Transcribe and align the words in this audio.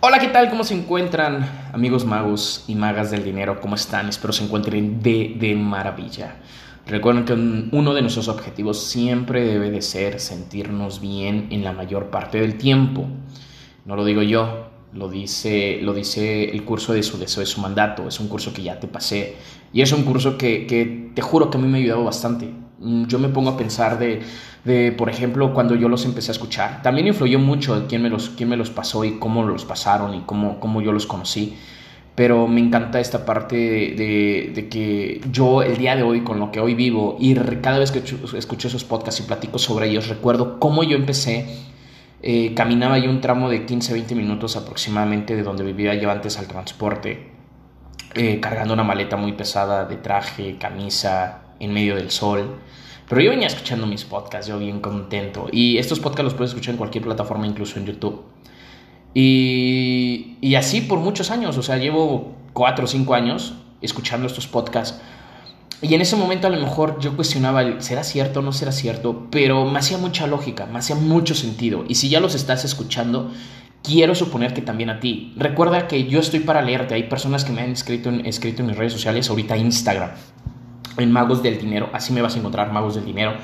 Hola, 0.00 0.20
¿qué 0.20 0.28
tal? 0.28 0.48
¿Cómo 0.48 0.62
se 0.62 0.74
encuentran 0.74 1.70
amigos 1.72 2.04
magos 2.04 2.64
y 2.68 2.76
magas 2.76 3.10
del 3.10 3.24
dinero? 3.24 3.60
¿Cómo 3.60 3.74
están? 3.74 4.08
Espero 4.08 4.32
se 4.32 4.44
encuentren 4.44 5.02
de, 5.02 5.34
de 5.36 5.56
maravilla. 5.56 6.36
Recuerden 6.86 7.24
que 7.24 7.32
uno 7.32 7.94
de 7.94 8.02
nuestros 8.02 8.28
objetivos 8.28 8.80
siempre 8.80 9.44
debe 9.44 9.72
de 9.72 9.82
ser 9.82 10.20
sentirnos 10.20 11.00
bien 11.00 11.48
en 11.50 11.64
la 11.64 11.72
mayor 11.72 12.10
parte 12.10 12.40
del 12.40 12.58
tiempo. 12.58 13.08
No 13.86 13.96
lo 13.96 14.04
digo 14.04 14.22
yo, 14.22 14.68
lo 14.92 15.08
dice, 15.08 15.80
lo 15.82 15.92
dice 15.94 16.44
el 16.44 16.64
curso 16.64 16.92
de 16.92 17.02
su 17.02 17.18
deseo 17.18 17.40
de 17.40 17.46
su 17.46 17.60
mandato. 17.60 18.06
Es 18.06 18.20
un 18.20 18.28
curso 18.28 18.52
que 18.52 18.62
ya 18.62 18.78
te 18.78 18.86
pasé. 18.86 19.34
Y 19.72 19.82
es 19.82 19.90
un 19.90 20.04
curso 20.04 20.38
que, 20.38 20.68
que 20.68 21.10
te 21.12 21.22
juro 21.22 21.50
que 21.50 21.58
a 21.58 21.60
mí 21.60 21.66
me 21.66 21.78
ha 21.78 21.80
ayudado 21.80 22.04
bastante. 22.04 22.48
Mm, 22.80 23.06
yo 23.06 23.18
me 23.18 23.28
pongo 23.28 23.50
a 23.50 23.56
pensar 23.56 23.98
de, 23.98 24.20
de, 24.64 24.92
por 24.92 25.10
ejemplo, 25.10 25.52
cuando 25.52 25.74
yo 25.74 25.88
los 25.88 26.04
empecé 26.04 26.30
a 26.30 26.32
escuchar. 26.32 26.82
También 26.82 27.06
influyó 27.08 27.38
mucho 27.38 27.86
quién 27.88 28.02
me 28.02 28.08
los, 28.10 28.30
quién 28.30 28.48
me 28.48 28.56
los 28.56 28.70
pasó 28.70 29.04
y 29.04 29.18
cómo 29.18 29.42
los 29.44 29.64
pasaron 29.64 30.14
y 30.14 30.20
cómo, 30.20 30.60
cómo 30.60 30.80
yo 30.82 30.92
los 30.92 31.06
conocí. 31.06 31.56
Pero 32.14 32.48
me 32.48 32.60
encanta 32.60 32.98
esta 32.98 33.24
parte 33.24 33.56
de, 33.56 34.52
de, 34.52 34.68
que 34.68 35.20
yo 35.30 35.62
el 35.62 35.76
día 35.78 35.94
de 35.94 36.02
hoy, 36.02 36.22
con 36.22 36.40
lo 36.40 36.50
que 36.50 36.58
hoy 36.60 36.74
vivo, 36.74 37.16
y 37.20 37.34
cada 37.62 37.78
vez 37.78 37.92
que 37.92 38.02
escucho 38.36 38.66
esos 38.68 38.82
podcasts 38.82 39.20
y 39.20 39.24
platico 39.24 39.58
sobre 39.58 39.88
ellos, 39.88 40.08
recuerdo 40.08 40.58
cómo 40.58 40.82
yo 40.82 40.96
empecé. 40.96 41.46
Eh, 42.20 42.52
caminaba 42.54 42.98
yo 42.98 43.10
un 43.10 43.20
tramo 43.20 43.48
de 43.48 43.64
15-20 43.64 44.16
minutos 44.16 44.56
aproximadamente 44.56 45.36
de 45.36 45.44
donde 45.44 45.62
vivía 45.62 45.94
yo 45.94 46.10
antes 46.10 46.36
al 46.36 46.48
transporte, 46.48 47.28
eh, 48.14 48.40
cargando 48.40 48.74
una 48.74 48.82
maleta 48.82 49.16
muy 49.16 49.32
pesada 49.34 49.84
de 49.84 49.96
traje, 49.96 50.56
camisa, 50.58 51.47
en 51.60 51.72
medio 51.72 51.96
del 51.96 52.10
sol. 52.10 52.58
Pero 53.08 53.22
yo 53.22 53.30
venía 53.30 53.46
escuchando 53.46 53.86
mis 53.86 54.04
podcasts, 54.04 54.48
yo 54.48 54.58
bien 54.58 54.80
contento. 54.80 55.46
Y 55.50 55.78
estos 55.78 55.98
podcasts 55.98 56.24
los 56.24 56.34
puedes 56.34 56.50
escuchar 56.50 56.72
en 56.72 56.78
cualquier 56.78 57.04
plataforma, 57.04 57.46
incluso 57.46 57.78
en 57.78 57.86
YouTube. 57.86 58.22
Y, 59.14 60.36
y 60.40 60.54
así 60.56 60.82
por 60.82 60.98
muchos 60.98 61.30
años, 61.30 61.56
o 61.56 61.62
sea, 61.62 61.78
llevo 61.78 62.34
cuatro 62.52 62.84
o 62.84 62.88
cinco 62.88 63.14
años 63.14 63.54
escuchando 63.80 64.26
estos 64.26 64.46
podcasts. 64.46 65.00
Y 65.80 65.94
en 65.94 66.00
ese 66.00 66.16
momento 66.16 66.48
a 66.48 66.50
lo 66.50 66.60
mejor 66.60 66.98
yo 67.00 67.14
cuestionaba, 67.16 67.80
¿será 67.80 68.02
cierto 68.04 68.40
o 68.40 68.42
no 68.42 68.52
será 68.52 68.72
cierto? 68.72 69.28
Pero 69.30 69.64
me 69.64 69.78
hacía 69.78 69.96
mucha 69.96 70.26
lógica, 70.26 70.66
me 70.66 70.80
hacía 70.80 70.96
mucho 70.96 71.34
sentido. 71.34 71.84
Y 71.88 71.94
si 71.94 72.08
ya 72.10 72.20
los 72.20 72.34
estás 72.34 72.64
escuchando, 72.64 73.30
quiero 73.82 74.14
suponer 74.14 74.52
que 74.52 74.60
también 74.60 74.90
a 74.90 75.00
ti. 75.00 75.32
Recuerda 75.36 75.86
que 75.86 76.04
yo 76.04 76.20
estoy 76.20 76.40
para 76.40 76.62
leerte. 76.62 76.94
Hay 76.94 77.04
personas 77.04 77.44
que 77.44 77.52
me 77.52 77.62
han 77.62 77.70
escrito 77.70 78.08
en, 78.10 78.26
escrito 78.26 78.62
en 78.62 78.68
mis 78.68 78.76
redes 78.76 78.92
sociales, 78.92 79.30
ahorita 79.30 79.56
Instagram 79.56 80.10
en 80.98 81.12
Magos 81.12 81.42
del 81.42 81.58
Dinero. 81.58 81.88
Así 81.92 82.12
me 82.12 82.22
vas 82.22 82.34
a 82.34 82.38
encontrar, 82.38 82.72
Magos 82.72 82.94
del 82.94 83.04
Dinero. 83.04 83.34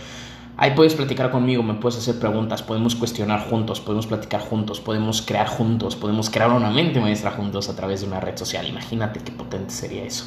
Ahí 0.56 0.72
puedes 0.76 0.94
platicar 0.94 1.32
conmigo, 1.32 1.64
me 1.64 1.74
puedes 1.74 1.98
hacer 1.98 2.20
preguntas, 2.20 2.62
podemos 2.62 2.94
cuestionar 2.94 3.48
juntos, 3.48 3.80
podemos 3.80 4.06
platicar 4.06 4.40
juntos, 4.40 4.80
podemos 4.80 5.20
crear 5.20 5.48
juntos, 5.48 5.96
podemos 5.96 6.30
crear 6.30 6.50
una 6.50 6.70
mente 6.70 7.00
maestra 7.00 7.32
juntos 7.32 7.68
a 7.68 7.74
través 7.74 8.02
de 8.02 8.06
una 8.06 8.20
red 8.20 8.36
social. 8.36 8.68
Imagínate 8.68 9.18
qué 9.20 9.32
potente 9.32 9.70
sería 9.70 10.04
eso. 10.04 10.26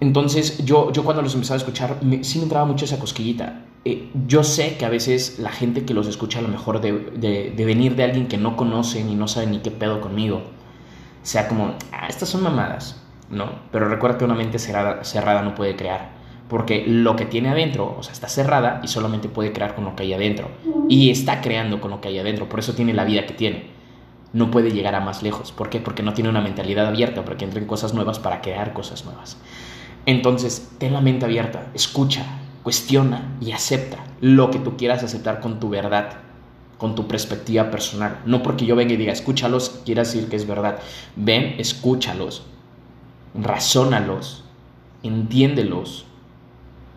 Entonces, 0.00 0.64
yo, 0.64 0.92
yo 0.92 1.04
cuando 1.04 1.22
los 1.22 1.34
empezaba 1.34 1.54
a 1.54 1.58
escuchar, 1.58 1.98
sí 2.22 2.38
me 2.38 2.44
entraba 2.44 2.66
mucho 2.66 2.84
esa 2.84 2.98
cosquillita. 2.98 3.62
Eh, 3.84 4.10
yo 4.26 4.42
sé 4.42 4.76
que 4.76 4.86
a 4.86 4.88
veces 4.88 5.38
la 5.38 5.50
gente 5.50 5.84
que 5.84 5.94
los 5.94 6.08
escucha, 6.08 6.40
a 6.40 6.42
lo 6.42 6.48
mejor 6.48 6.80
de, 6.80 7.54
venir 7.56 7.94
de 7.94 8.02
alguien 8.02 8.26
que 8.26 8.36
no 8.36 8.56
conoce 8.56 9.04
ni 9.04 9.14
no 9.14 9.28
sabe 9.28 9.46
ni 9.46 9.58
qué 9.60 9.70
pedo 9.70 10.00
conmigo, 10.00 10.42
sea 11.22 11.46
como, 11.46 11.74
ah, 11.92 12.08
estas 12.08 12.28
son 12.28 12.42
mamadas, 12.42 13.00
¿no? 13.30 13.50
Pero 13.70 13.88
recuerda 13.88 14.18
que 14.18 14.24
una 14.24 14.34
mente 14.34 14.58
cerrada, 14.58 15.04
cerrada 15.04 15.42
no 15.42 15.54
puede 15.54 15.76
crear 15.76 16.23
porque 16.48 16.84
lo 16.86 17.16
que 17.16 17.24
tiene 17.24 17.48
adentro, 17.48 17.96
o 17.98 18.02
sea, 18.02 18.12
está 18.12 18.28
cerrada 18.28 18.80
y 18.82 18.88
solamente 18.88 19.28
puede 19.28 19.52
crear 19.52 19.74
con 19.74 19.84
lo 19.84 19.96
que 19.96 20.02
hay 20.02 20.12
adentro. 20.12 20.48
Y 20.88 21.10
está 21.10 21.40
creando 21.40 21.80
con 21.80 21.90
lo 21.90 22.00
que 22.00 22.08
hay 22.08 22.18
adentro, 22.18 22.48
por 22.48 22.58
eso 22.58 22.74
tiene 22.74 22.92
la 22.92 23.04
vida 23.04 23.26
que 23.26 23.34
tiene. 23.34 23.66
No 24.32 24.50
puede 24.50 24.72
llegar 24.72 24.94
a 24.94 25.00
más 25.00 25.22
lejos. 25.22 25.52
¿Por 25.52 25.70
qué? 25.70 25.80
Porque 25.80 26.02
no 26.02 26.12
tiene 26.12 26.28
una 26.30 26.40
mentalidad 26.40 26.86
abierta, 26.86 27.24
porque 27.24 27.44
entren 27.44 27.66
cosas 27.66 27.94
nuevas 27.94 28.18
para 28.18 28.40
crear 28.40 28.72
cosas 28.72 29.04
nuevas. 29.04 29.38
Entonces, 30.06 30.72
ten 30.78 30.92
la 30.92 31.00
mente 31.00 31.24
abierta, 31.24 31.68
escucha, 31.72 32.26
cuestiona 32.62 33.36
y 33.40 33.52
acepta 33.52 33.98
lo 34.20 34.50
que 34.50 34.58
tú 34.58 34.76
quieras 34.76 35.02
aceptar 35.02 35.40
con 35.40 35.60
tu 35.60 35.70
verdad, 35.70 36.18
con 36.78 36.94
tu 36.94 37.06
perspectiva 37.06 37.70
personal. 37.70 38.20
No 38.26 38.42
porque 38.42 38.66
yo 38.66 38.76
venga 38.76 38.92
y 38.92 38.96
diga, 38.96 39.12
escúchalos, 39.12 39.80
quiera 39.84 40.02
decir 40.02 40.28
que 40.28 40.36
es 40.36 40.46
verdad. 40.46 40.78
Ven, 41.16 41.54
escúchalos, 41.58 42.42
razónalos, 43.34 44.44
entiéndelos, 45.02 46.06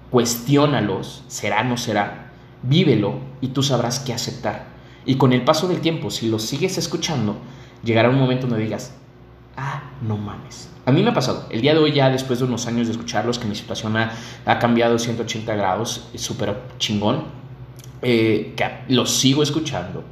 cuestiónalos, 0.09 1.23
será, 1.27 1.63
no 1.63 1.77
será, 1.77 2.31
vívelo 2.63 3.19
y 3.41 3.49
tú 3.49 3.63
sabrás 3.63 3.99
qué 3.99 4.13
aceptar. 4.13 4.67
Y 5.05 5.15
con 5.15 5.33
el 5.33 5.43
paso 5.43 5.67
del 5.67 5.81
tiempo, 5.81 6.09
si 6.09 6.29
lo 6.29 6.39
sigues 6.39 6.77
escuchando, 6.77 7.37
llegará 7.83 8.09
un 8.09 8.19
momento 8.19 8.47
donde 8.47 8.63
digas, 8.63 8.93
ah, 9.55 9.83
no 10.01 10.17
mames. 10.17 10.69
A 10.85 10.91
mí 10.91 11.03
me 11.03 11.09
ha 11.09 11.13
pasado, 11.13 11.47
el 11.49 11.61
día 11.61 11.73
de 11.73 11.79
hoy 11.79 11.91
ya 11.91 12.09
después 12.09 12.39
de 12.39 12.45
unos 12.45 12.67
años 12.67 12.87
de 12.87 12.93
escucharlos, 12.93 13.39
que 13.39 13.47
mi 13.47 13.55
situación 13.55 13.97
ha, 13.97 14.11
ha 14.45 14.59
cambiado 14.59 14.97
180 14.97 15.55
grados, 15.55 16.09
súper 16.15 16.55
chingón, 16.77 17.25
eh, 18.01 18.53
que 18.55 18.93
lo 18.93 19.05
sigo 19.05 19.43
escuchando. 19.43 20.03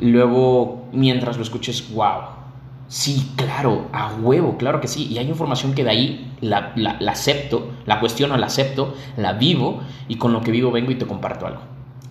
Luego, 0.00 0.88
mientras 0.92 1.36
lo 1.36 1.42
escuches, 1.42 1.92
wow, 1.94 2.34
Sí, 2.88 3.32
claro, 3.36 3.88
a 3.92 4.14
huevo, 4.14 4.56
claro 4.58 4.80
que 4.80 4.88
sí. 4.88 5.06
Y 5.06 5.18
hay 5.18 5.28
información 5.28 5.74
que 5.74 5.84
de 5.84 5.90
ahí 5.90 6.33
la, 6.44 6.98
acepto, 7.08 7.72
la 7.86 8.00
cuestiono, 8.00 8.36
la 8.36 8.46
acepto, 8.46 8.94
la 9.16 9.32
vivo 9.32 9.82
y 10.08 10.16
con 10.16 10.32
lo 10.32 10.40
que 10.42 10.50
vivo 10.50 10.70
vengo 10.70 10.90
y 10.90 10.96
te 10.96 11.06
comparto 11.06 11.46
algo, 11.46 11.62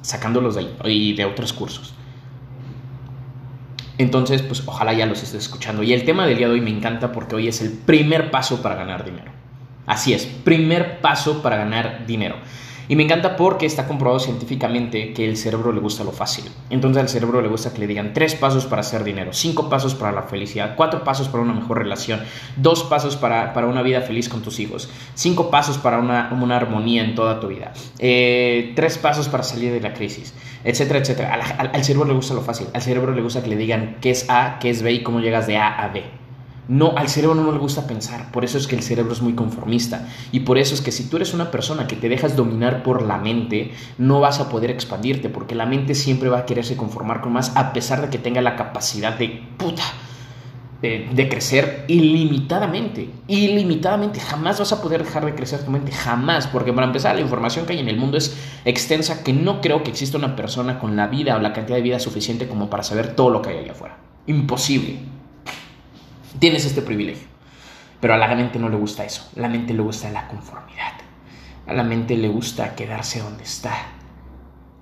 sacándolos 0.01 0.55
de 0.55 0.67
ahí 0.83 1.09
y 1.09 1.13
de 1.13 1.25
otros 1.25 1.53
cursos. 1.53 1.93
Entonces, 3.97 4.41
pues 4.41 4.63
ojalá 4.65 4.93
ya 4.93 5.05
los 5.05 5.21
estés 5.21 5.43
escuchando. 5.43 5.83
Y 5.83 5.93
el 5.93 6.03
tema 6.03 6.25
del 6.25 6.37
día 6.37 6.47
de 6.47 6.53
hoy 6.53 6.61
me 6.61 6.71
encanta 6.71 7.11
porque 7.11 7.35
hoy 7.35 7.47
es 7.47 7.61
el 7.61 7.71
primer 7.71 8.31
paso 8.31 8.61
para 8.61 8.75
ganar 8.75 9.05
dinero. 9.05 9.31
Así 9.85 10.13
es, 10.13 10.25
primer 10.25 10.99
paso 11.01 11.43
para 11.43 11.57
ganar 11.57 12.05
dinero. 12.07 12.37
Y 12.87 12.95
me 12.95 13.03
encanta 13.03 13.35
porque 13.35 13.65
está 13.65 13.87
comprobado 13.87 14.19
científicamente 14.19 15.13
que 15.13 15.27
el 15.27 15.37
cerebro 15.37 15.71
le 15.71 15.79
gusta 15.79 16.03
lo 16.03 16.11
fácil. 16.11 16.45
Entonces 16.69 17.01
al 17.01 17.09
cerebro 17.09 17.41
le 17.41 17.47
gusta 17.47 17.73
que 17.73 17.79
le 17.79 17.87
digan 17.87 18.13
tres 18.13 18.35
pasos 18.35 18.65
para 18.65 18.81
hacer 18.81 19.03
dinero, 19.03 19.31
cinco 19.33 19.69
pasos 19.69 19.95
para 19.95 20.11
la 20.11 20.23
felicidad, 20.23 20.75
cuatro 20.75 21.03
pasos 21.03 21.29
para 21.29 21.43
una 21.43 21.53
mejor 21.53 21.77
relación, 21.77 22.21
dos 22.57 22.83
pasos 22.83 23.15
para, 23.15 23.53
para 23.53 23.67
una 23.67 23.81
vida 23.81 24.01
feliz 24.01 24.27
con 24.27 24.41
tus 24.41 24.59
hijos, 24.59 24.89
cinco 25.15 25.49
pasos 25.49 25.77
para 25.77 25.99
una, 25.99 26.29
una 26.33 26.57
armonía 26.57 27.03
en 27.03 27.15
toda 27.15 27.39
tu 27.39 27.47
vida, 27.47 27.73
eh, 27.99 28.73
tres 28.75 28.97
pasos 28.97 29.29
para 29.29 29.43
salir 29.43 29.71
de 29.71 29.79
la 29.79 29.93
crisis, 29.93 30.33
etcétera, 30.63 30.99
etcétera. 30.99 31.33
Al, 31.33 31.71
al 31.73 31.83
cerebro 31.83 32.07
le 32.07 32.13
gusta 32.13 32.33
lo 32.33 32.41
fácil, 32.41 32.67
al 32.73 32.81
cerebro 32.81 33.13
le 33.13 33.21
gusta 33.21 33.41
que 33.41 33.49
le 33.49 33.55
digan 33.55 33.97
qué 34.01 34.11
es 34.11 34.29
A, 34.29 34.59
qué 34.59 34.69
es 34.69 34.81
B 34.81 34.91
y 34.91 35.03
cómo 35.03 35.19
llegas 35.19 35.47
de 35.47 35.57
A 35.57 35.83
a 35.83 35.87
B. 35.87 36.22
No, 36.67 36.93
al 36.95 37.09
cerebro 37.09 37.35
no 37.35 37.51
le 37.51 37.57
gusta 37.57 37.87
pensar, 37.87 38.31
por 38.31 38.45
eso 38.45 38.57
es 38.57 38.67
que 38.67 38.75
el 38.75 38.83
cerebro 38.83 39.11
es 39.11 39.21
muy 39.21 39.33
conformista 39.33 40.07
y 40.31 40.41
por 40.41 40.57
eso 40.57 40.73
es 40.73 40.81
que 40.81 40.93
si 40.93 41.09
tú 41.09 41.17
eres 41.17 41.33
una 41.33 41.51
persona 41.51 41.87
que 41.87 41.97
te 41.97 42.07
dejas 42.07 42.37
dominar 42.37 42.83
por 42.83 43.01
la 43.01 43.17
mente, 43.17 43.73
no 43.97 44.21
vas 44.21 44.39
a 44.39 44.47
poder 44.47 44.71
expandirte 44.71 45.27
porque 45.27 45.55
la 45.55 45.65
mente 45.65 45.93
siempre 45.93 46.29
va 46.29 46.39
a 46.39 46.45
quererse 46.45 46.77
conformar 46.77 47.19
con 47.19 47.33
más 47.33 47.51
a 47.57 47.73
pesar 47.73 48.01
de 48.01 48.09
que 48.09 48.17
tenga 48.17 48.41
la 48.41 48.55
capacidad 48.55 49.17
de 49.17 49.43
puta 49.57 49.83
de, 50.83 51.29
crecer 51.29 51.85
ilimitadamente, 51.87 53.09
ilimitadamente, 53.27 54.19
jamás 54.19 54.59
vas 54.59 54.73
a 54.73 54.81
poder 54.81 55.05
dejar 55.05 55.23
de 55.25 55.33
crecer 55.33 55.63
tu 55.63 55.71
mente, 55.71 55.93
jamás, 55.93 56.47
porque 56.47 56.73
para 56.73 56.87
empezar 56.87 57.15
la 57.15 57.21
información 57.21 57.65
que 57.65 57.71
hay 57.71 57.79
en 57.79 57.87
el 57.87 57.95
mundo 57.95 58.17
es 58.17 58.35
extensa 58.65 59.23
que 59.23 59.31
no 59.31 59.61
creo 59.61 59.83
que 59.83 59.91
exista 59.91 60.17
una 60.17 60.35
persona 60.35 60.79
con 60.79 60.97
la 60.97 61.07
vida 61.07 61.37
o 61.37 61.39
la 61.39 61.53
cantidad 61.53 61.77
de 61.77 61.83
vida 61.83 61.99
suficiente 61.99 62.49
como 62.49 62.69
para 62.69 62.83
saber 62.83 63.15
todo 63.15 63.29
lo 63.29 63.41
que 63.41 63.51
hay 63.51 63.57
allá 63.59 63.71
afuera. 63.71 63.97
Imposible. 64.27 65.12
Tienes 66.43 66.65
este 66.65 66.81
privilegio. 66.81 67.25
Pero 68.01 68.15
a 68.15 68.17
la 68.17 68.35
mente 68.35 68.59
no 68.59 68.67
le 68.67 68.75
gusta 68.75 69.05
eso. 69.05 69.29
A 69.37 69.39
la 69.39 69.47
mente 69.47 69.73
le 69.73 69.81
gusta 69.81 70.11
la 70.11 70.27
conformidad. 70.27 70.91
A 71.65 71.71
la 71.71 71.83
mente 71.85 72.17
le 72.17 72.27
gusta 72.27 72.75
quedarse 72.75 73.21
donde 73.21 73.45
está. 73.45 73.73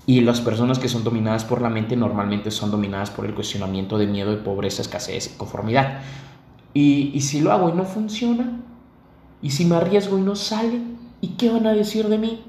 Y 0.08 0.22
las 0.22 0.42
personas 0.42 0.80
que 0.80 0.90
son 0.90 1.04
dominadas 1.04 1.46
por 1.46 1.62
la 1.62 1.70
mente 1.70 1.96
normalmente 1.96 2.50
son 2.50 2.72
dominadas 2.72 3.12
por 3.12 3.28
el 3.28 3.36
cuestionamiento 3.36 4.00
de 4.00 4.08
miedo, 4.08 4.32
de 4.32 4.38
pobreza, 4.38 4.82
escasez 4.82 5.36
y 5.36 5.38
conformidad. 5.38 6.00
Y, 6.74 7.12
y 7.14 7.22
si 7.22 7.42
lo 7.42 7.52
hago 7.52 7.70
y 7.70 7.74
no 7.74 7.84
funciona, 7.84 8.60
y 9.44 9.52
si 9.52 9.66
me 9.66 9.76
arriesgo 9.76 10.18
y 10.18 10.22
no 10.22 10.36
sale, 10.36 10.82
¿y 11.22 11.28
qué 11.38 11.52
van 11.52 11.68
a 11.68 11.74
decir 11.74 12.08
de 12.08 12.18
mí? 12.18 12.44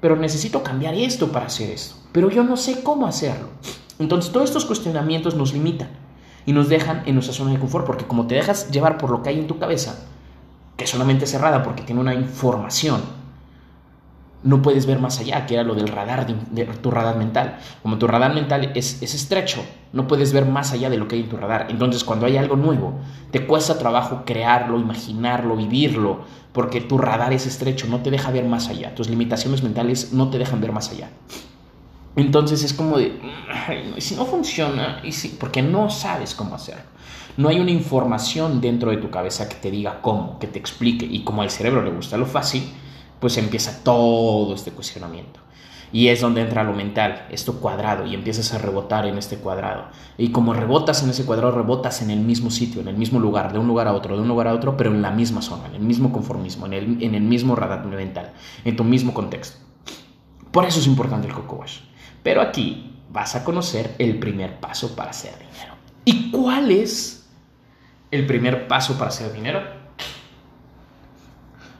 Pero 0.00 0.14
necesito 0.14 0.62
cambiar 0.62 0.94
esto 0.94 1.32
para 1.32 1.46
hacer 1.46 1.70
esto. 1.70 1.96
Pero 2.12 2.30
yo 2.30 2.44
no 2.44 2.56
sé 2.56 2.84
cómo 2.84 3.08
hacerlo. 3.08 3.48
Entonces 3.98 4.30
todos 4.30 4.50
estos 4.50 4.66
cuestionamientos 4.66 5.34
nos 5.34 5.52
limitan 5.52 5.88
y 6.50 6.52
nos 6.52 6.68
dejan 6.68 7.04
en 7.06 7.14
nuestra 7.14 7.32
zona 7.32 7.52
de 7.52 7.60
confort, 7.60 7.86
porque 7.86 8.06
como 8.06 8.26
te 8.26 8.34
dejas 8.34 8.72
llevar 8.72 8.98
por 8.98 9.10
lo 9.10 9.22
que 9.22 9.28
hay 9.28 9.38
en 9.38 9.46
tu 9.46 9.60
cabeza, 9.60 10.00
que 10.76 10.82
es 10.82 10.90
solamente 10.90 11.24
cerrada 11.24 11.62
porque 11.62 11.84
tiene 11.84 12.00
una 12.00 12.12
información, 12.12 13.02
no 14.42 14.60
puedes 14.60 14.84
ver 14.84 14.98
más 14.98 15.20
allá, 15.20 15.46
que 15.46 15.54
era 15.54 15.62
lo 15.62 15.76
del 15.76 15.86
radar, 15.86 16.26
de, 16.26 16.64
tu 16.64 16.90
radar 16.90 17.16
mental. 17.16 17.60
Como 17.84 17.98
tu 17.98 18.08
radar 18.08 18.34
mental 18.34 18.72
es, 18.74 19.00
es, 19.00 19.14
estrecho, 19.14 19.62
no 19.92 20.08
puedes 20.08 20.32
ver 20.32 20.44
más 20.44 20.72
allá 20.72 20.90
de 20.90 20.96
lo 20.96 21.06
que 21.06 21.14
hay 21.14 21.22
en 21.22 21.28
tu 21.28 21.36
radar. 21.36 21.68
Entonces, 21.70 22.02
cuando 22.02 22.26
hay 22.26 22.36
algo 22.36 22.56
nuevo, 22.56 22.94
te 23.30 23.46
cuesta 23.46 23.78
trabajo 23.78 24.24
crearlo, 24.26 24.76
imaginarlo, 24.76 25.54
vivirlo, 25.54 26.22
porque 26.52 26.80
tu 26.80 26.98
radar 26.98 27.32
es 27.32 27.46
estrecho, 27.46 27.86
no 27.86 28.00
te 28.00 28.10
deja 28.10 28.32
ver 28.32 28.46
más 28.46 28.66
allá. 28.66 28.92
Tus 28.96 29.08
limitaciones 29.08 29.62
mentales 29.62 30.12
no 30.14 30.30
te 30.30 30.38
dejan 30.38 30.60
ver 30.60 30.72
más 30.72 30.90
allá. 30.90 31.10
Entonces 32.16 32.64
es 32.64 32.74
como 32.74 32.98
de, 32.98 33.18
¿y 33.96 34.00
si 34.00 34.16
no 34.16 34.26
funciona? 34.26 35.00
¿Y 35.04 35.12
si? 35.12 35.28
Porque 35.28 35.62
no 35.62 35.90
sabes 35.90 36.34
cómo 36.34 36.54
hacerlo. 36.54 36.82
No 37.36 37.48
hay 37.48 37.60
una 37.60 37.70
información 37.70 38.60
dentro 38.60 38.90
de 38.90 38.96
tu 38.96 39.10
cabeza 39.10 39.48
que 39.48 39.54
te 39.54 39.70
diga 39.70 40.02
cómo, 40.02 40.38
que 40.38 40.46
te 40.46 40.58
explique. 40.58 41.06
Y 41.06 41.22
como 41.22 41.42
al 41.42 41.50
cerebro 41.50 41.82
le 41.82 41.90
gusta 41.90 42.16
lo 42.16 42.26
fácil, 42.26 42.64
pues 43.20 43.36
empieza 43.36 43.84
todo 43.84 44.54
este 44.54 44.72
cuestionamiento. 44.72 45.40
Y 45.92 46.08
es 46.08 46.20
donde 46.20 46.40
entra 46.40 46.62
lo 46.62 46.72
mental, 46.72 47.26
esto 47.30 47.60
cuadrado, 47.60 48.06
y 48.06 48.14
empiezas 48.14 48.52
a 48.54 48.58
rebotar 48.58 49.06
en 49.06 49.18
este 49.18 49.38
cuadrado. 49.38 49.86
Y 50.18 50.30
como 50.30 50.54
rebotas 50.54 51.02
en 51.02 51.10
ese 51.10 51.24
cuadrado, 51.24 51.50
rebotas 51.52 52.00
en 52.02 52.10
el 52.10 52.20
mismo 52.20 52.50
sitio, 52.50 52.80
en 52.80 52.88
el 52.88 52.96
mismo 52.96 53.18
lugar, 53.18 53.52
de 53.52 53.58
un 53.58 53.66
lugar 53.66 53.88
a 53.88 53.92
otro, 53.92 54.14
de 54.14 54.22
un 54.22 54.28
lugar 54.28 54.46
a 54.46 54.54
otro, 54.54 54.76
pero 54.76 54.90
en 54.90 55.02
la 55.02 55.10
misma 55.10 55.42
zona, 55.42 55.66
en 55.66 55.74
el 55.74 55.82
mismo 55.82 56.12
conformismo, 56.12 56.66
en 56.66 56.74
el, 56.74 57.02
en 57.02 57.14
el 57.16 57.22
mismo 57.22 57.56
radar 57.56 57.84
mental, 57.86 58.32
en 58.64 58.76
tu 58.76 58.84
mismo 58.84 59.12
contexto. 59.12 59.58
Por 60.52 60.64
eso 60.64 60.78
es 60.78 60.86
importante 60.86 61.26
el 61.26 61.34
Coco 61.34 61.56
Wash. 61.56 61.89
Pero 62.22 62.40
aquí 62.40 62.96
vas 63.10 63.34
a 63.34 63.44
conocer 63.44 63.94
el 63.98 64.18
primer 64.18 64.60
paso 64.60 64.94
para 64.94 65.10
hacer 65.10 65.32
dinero. 65.38 65.74
¿Y 66.04 66.30
cuál 66.30 66.70
es 66.70 67.28
el 68.10 68.26
primer 68.26 68.68
paso 68.68 68.94
para 68.94 69.08
hacer 69.08 69.32
dinero? 69.32 69.62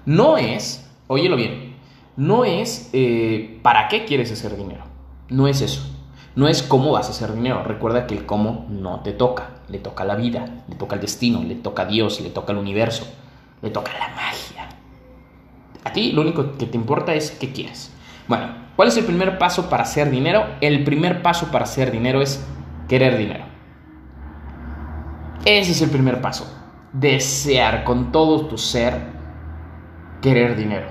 No 0.06 0.38
es, 0.38 0.88
óyelo 1.06 1.36
bien, 1.36 1.76
no 2.16 2.44
es 2.44 2.90
eh, 2.92 3.60
para 3.62 3.88
qué 3.88 4.04
quieres 4.04 4.32
hacer 4.32 4.56
dinero. 4.56 4.84
No 5.28 5.46
es 5.46 5.60
eso. 5.60 5.82
No 6.34 6.48
es 6.48 6.62
cómo 6.62 6.92
vas 6.92 7.08
a 7.08 7.10
hacer 7.10 7.34
dinero. 7.34 7.62
Recuerda 7.64 8.06
que 8.06 8.14
el 8.14 8.26
cómo 8.26 8.66
no 8.68 9.00
te 9.00 9.12
toca. 9.12 9.50
Le 9.68 9.78
toca 9.78 10.04
la 10.04 10.16
vida, 10.16 10.64
le 10.68 10.74
toca 10.74 10.96
el 10.96 11.00
destino, 11.00 11.42
le 11.42 11.54
toca 11.54 11.82
a 11.82 11.86
Dios, 11.86 12.20
le 12.20 12.30
toca 12.30 12.52
al 12.52 12.58
universo, 12.58 13.06
le 13.62 13.70
toca 13.70 13.92
la 13.92 14.08
magia. 14.08 14.68
A 15.84 15.92
ti 15.92 16.12
lo 16.12 16.22
único 16.22 16.56
que 16.56 16.66
te 16.66 16.76
importa 16.76 17.14
es 17.14 17.30
qué 17.30 17.52
quieres. 17.52 17.92
Bueno, 18.30 18.46
¿cuál 18.76 18.86
es 18.86 18.96
el 18.96 19.06
primer 19.06 19.38
paso 19.38 19.68
para 19.68 19.82
hacer 19.82 20.08
dinero? 20.08 20.46
El 20.60 20.84
primer 20.84 21.20
paso 21.20 21.50
para 21.50 21.64
hacer 21.64 21.90
dinero 21.90 22.22
es 22.22 22.46
querer 22.86 23.18
dinero. 23.18 23.42
Ese 25.44 25.72
es 25.72 25.82
el 25.82 25.90
primer 25.90 26.20
paso. 26.20 26.46
Desear 26.92 27.82
con 27.82 28.12
todo 28.12 28.46
tu 28.46 28.56
ser 28.56 28.94
querer 30.22 30.54
dinero. 30.54 30.86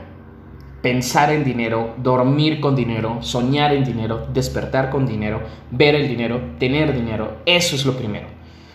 Pensar 0.81 1.31
en 1.31 1.45
dinero, 1.45 1.93
dormir 1.95 2.59
con 2.59 2.75
dinero, 2.75 3.21
soñar 3.21 3.71
en 3.71 3.85
dinero, 3.85 4.27
despertar 4.33 4.89
con 4.89 5.07
dinero, 5.07 5.41
ver 5.71 5.95
el 5.95 6.09
dinero, 6.09 6.41
tener 6.59 6.93
dinero. 6.93 7.37
Eso 7.45 7.77
es 7.77 7.85
lo 7.85 7.95
primero. 7.95 8.27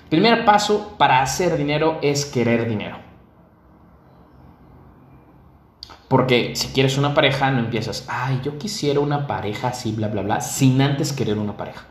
Primer 0.09 0.47
paso 0.47 0.95
para 0.97 1.21
hacer 1.21 1.59
dinero 1.59 1.99
es 2.01 2.25
querer 2.25 2.67
dinero. 2.67 3.04
Porque 6.15 6.55
si 6.55 6.69
quieres 6.69 6.97
una 6.97 7.13
pareja, 7.13 7.51
no 7.51 7.59
empiezas, 7.59 8.07
ay, 8.07 8.41
yo 8.45 8.57
quisiera 8.57 9.01
una 9.01 9.27
pareja 9.27 9.67
así, 9.67 9.91
bla, 9.91 10.07
bla, 10.07 10.23
bla, 10.23 10.41
sin 10.41 10.81
antes 10.81 11.13
querer 11.13 11.39
una 11.39 11.57
pareja. 11.57 11.87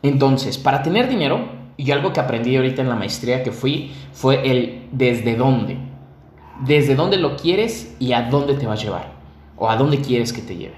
Entonces, 0.00 0.58
para 0.58 0.84
tener 0.84 1.08
dinero, 1.08 1.44
y 1.76 1.90
algo 1.90 2.12
que 2.12 2.20
aprendí 2.20 2.54
ahorita 2.54 2.82
en 2.82 2.88
la 2.88 2.94
maestría 2.94 3.42
que 3.42 3.50
fui, 3.50 3.90
fue 4.12 4.48
el 4.48 4.86
desde 4.92 5.34
dónde. 5.34 5.76
Desde 6.64 6.94
dónde 6.94 7.16
lo 7.16 7.34
quieres 7.34 7.96
y 7.98 8.12
a 8.12 8.30
dónde 8.30 8.54
te 8.54 8.64
va 8.64 8.74
a 8.74 8.76
llevar. 8.76 9.14
O 9.56 9.68
a 9.68 9.74
dónde 9.74 10.00
quieres 10.00 10.32
que 10.32 10.42
te 10.42 10.54
lleve. 10.54 10.76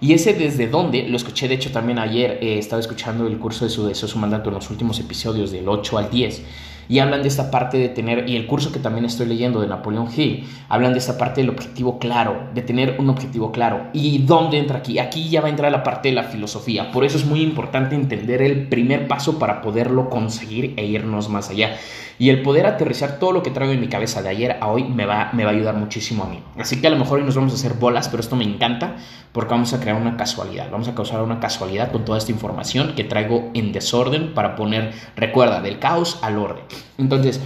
Y 0.00 0.14
ese 0.14 0.32
desde 0.32 0.66
dónde, 0.66 1.04
lo 1.04 1.16
escuché 1.16 1.46
de 1.46 1.54
hecho 1.54 1.70
también 1.70 2.00
ayer, 2.00 2.40
eh, 2.42 2.58
estaba 2.58 2.80
escuchando 2.80 3.28
el 3.28 3.38
curso 3.38 3.66
de 3.66 3.70
su 3.70 3.86
deseo, 3.86 4.08
su 4.08 4.18
mandato 4.18 4.48
en 4.48 4.56
los 4.56 4.68
últimos 4.68 4.98
episodios 4.98 5.52
del 5.52 5.68
8 5.68 5.96
al 5.96 6.10
10 6.10 6.42
y 6.90 6.98
hablan 6.98 7.22
de 7.22 7.28
esta 7.28 7.52
parte 7.52 7.78
de 7.78 7.88
tener, 7.88 8.28
y 8.28 8.34
el 8.34 8.48
curso 8.48 8.72
que 8.72 8.80
también 8.80 9.04
estoy 9.04 9.26
leyendo 9.26 9.60
de 9.60 9.68
Napoleón 9.68 10.08
Hill, 10.14 10.48
hablan 10.68 10.92
de 10.92 10.98
esta 10.98 11.16
parte 11.16 11.40
del 11.40 11.50
objetivo 11.50 12.00
claro, 12.00 12.48
de 12.52 12.62
tener 12.62 12.96
un 12.98 13.08
objetivo 13.08 13.52
claro. 13.52 13.86
¿Y 13.92 14.18
dónde 14.18 14.58
entra 14.58 14.78
aquí? 14.78 14.98
Aquí 14.98 15.28
ya 15.28 15.40
va 15.40 15.46
a 15.46 15.50
entrar 15.50 15.70
la 15.70 15.84
parte 15.84 16.08
de 16.08 16.16
la 16.16 16.24
filosofía. 16.24 16.90
Por 16.90 17.04
eso 17.04 17.16
es 17.16 17.24
muy 17.24 17.42
importante 17.42 17.94
entender 17.94 18.42
el 18.42 18.66
primer 18.66 19.06
paso 19.06 19.38
para 19.38 19.62
poderlo 19.62 20.10
conseguir 20.10 20.74
e 20.76 20.84
irnos 20.84 21.28
más 21.28 21.48
allá. 21.48 21.76
Y 22.18 22.28
el 22.28 22.42
poder 22.42 22.66
aterrizar 22.66 23.18
todo 23.18 23.32
lo 23.32 23.42
que 23.42 23.50
traigo 23.50 23.72
en 23.72 23.80
mi 23.80 23.88
cabeza 23.88 24.20
de 24.20 24.28
ayer 24.28 24.58
a 24.60 24.66
hoy 24.66 24.84
me 24.84 25.06
va, 25.06 25.30
me 25.32 25.44
va 25.44 25.52
a 25.52 25.54
ayudar 25.54 25.76
muchísimo 25.76 26.24
a 26.24 26.26
mí. 26.26 26.42
Así 26.58 26.80
que 26.80 26.88
a 26.88 26.90
lo 26.90 26.98
mejor 26.98 27.20
hoy 27.20 27.24
nos 27.24 27.36
vamos 27.36 27.52
a 27.52 27.54
hacer 27.54 27.74
bolas, 27.74 28.08
pero 28.10 28.20
esto 28.20 28.36
me 28.36 28.44
encanta 28.44 28.96
porque 29.32 29.52
vamos 29.52 29.72
a 29.72 29.80
crear 29.80 29.96
una 29.96 30.18
casualidad. 30.18 30.70
Vamos 30.70 30.88
a 30.88 30.94
causar 30.94 31.22
una 31.22 31.40
casualidad 31.40 31.92
con 31.92 32.04
toda 32.04 32.18
esta 32.18 32.32
información 32.32 32.94
que 32.94 33.04
traigo 33.04 33.50
en 33.54 33.72
desorden 33.72 34.34
para 34.34 34.54
poner, 34.54 34.92
recuerda, 35.16 35.62
del 35.62 35.78
caos 35.78 36.18
al 36.20 36.36
orden. 36.36 36.64
Entonces, 36.98 37.40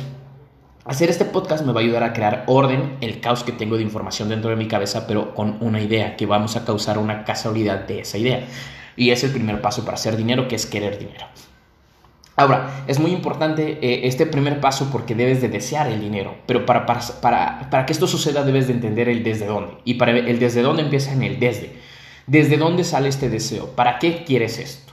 Hacer 0.87 1.09
este 1.09 1.25
podcast 1.25 1.65
me 1.65 1.73
va 1.73 1.81
a 1.81 1.83
ayudar 1.83 2.03
a 2.03 2.13
crear 2.13 2.45
orden, 2.47 2.99
el 3.01 3.19
caos 3.21 3.43
que 3.43 3.53
tengo 3.53 3.79
de 3.79 3.83
información 3.83 4.29
dentro 4.29 4.51
de 4.51 4.57
mi 4.57 4.69
cabeza, 4.69 5.07
pero 5.07 5.35
con 5.35 5.57
una 5.61 5.81
idea, 5.81 6.15
que 6.15 6.27
vamos 6.27 6.57
a 6.57 6.67
causar 6.67 6.99
una 6.99 7.25
casualidad 7.25 7.87
de 7.87 8.01
esa 8.01 8.19
idea. 8.19 8.47
Y 8.95 9.09
es 9.09 9.25
el 9.25 9.31
primer 9.31 9.63
paso 9.63 9.87
para 9.87 9.95
hacer 9.95 10.15
dinero, 10.15 10.47
que 10.47 10.57
es 10.57 10.67
querer 10.67 10.99
dinero. 10.99 11.25
Ahora, 12.37 12.85
es 12.87 12.99
muy 13.01 13.13
importante 13.13 13.79
eh, 13.81 14.07
este 14.07 14.27
primer 14.27 14.61
paso 14.61 14.91
porque 14.93 15.15
debes 15.15 15.41
de 15.41 15.49
desear 15.49 15.87
el 15.87 16.01
dinero, 16.01 16.35
pero 16.47 16.67
para, 16.67 16.85
para, 16.85 17.01
para, 17.23 17.71
para, 17.71 17.87
que 17.87 17.95
esto 17.95 18.07
suceda 18.07 18.43
debes 18.43 18.67
de 18.67 18.75
entender 18.75 19.09
el 19.09 19.25
desde 19.25 19.47
dónde. 19.47 19.79
Y 19.85 19.95
para 19.95 20.13
el 20.13 20.39
desde 20.39 20.61
dónde 20.61 20.83
empieza 20.83 21.15
en 21.15 21.23
el 21.23 21.41
desde. 21.41 21.73
¿Desde 22.27 22.59
dónde 22.59 22.85
sale 22.85 23.09
este 23.09 23.31
deseo? 23.31 23.69
¿Para 23.71 23.99
qué 23.99 24.23
quieres 24.25 24.59
esto? 24.59 24.84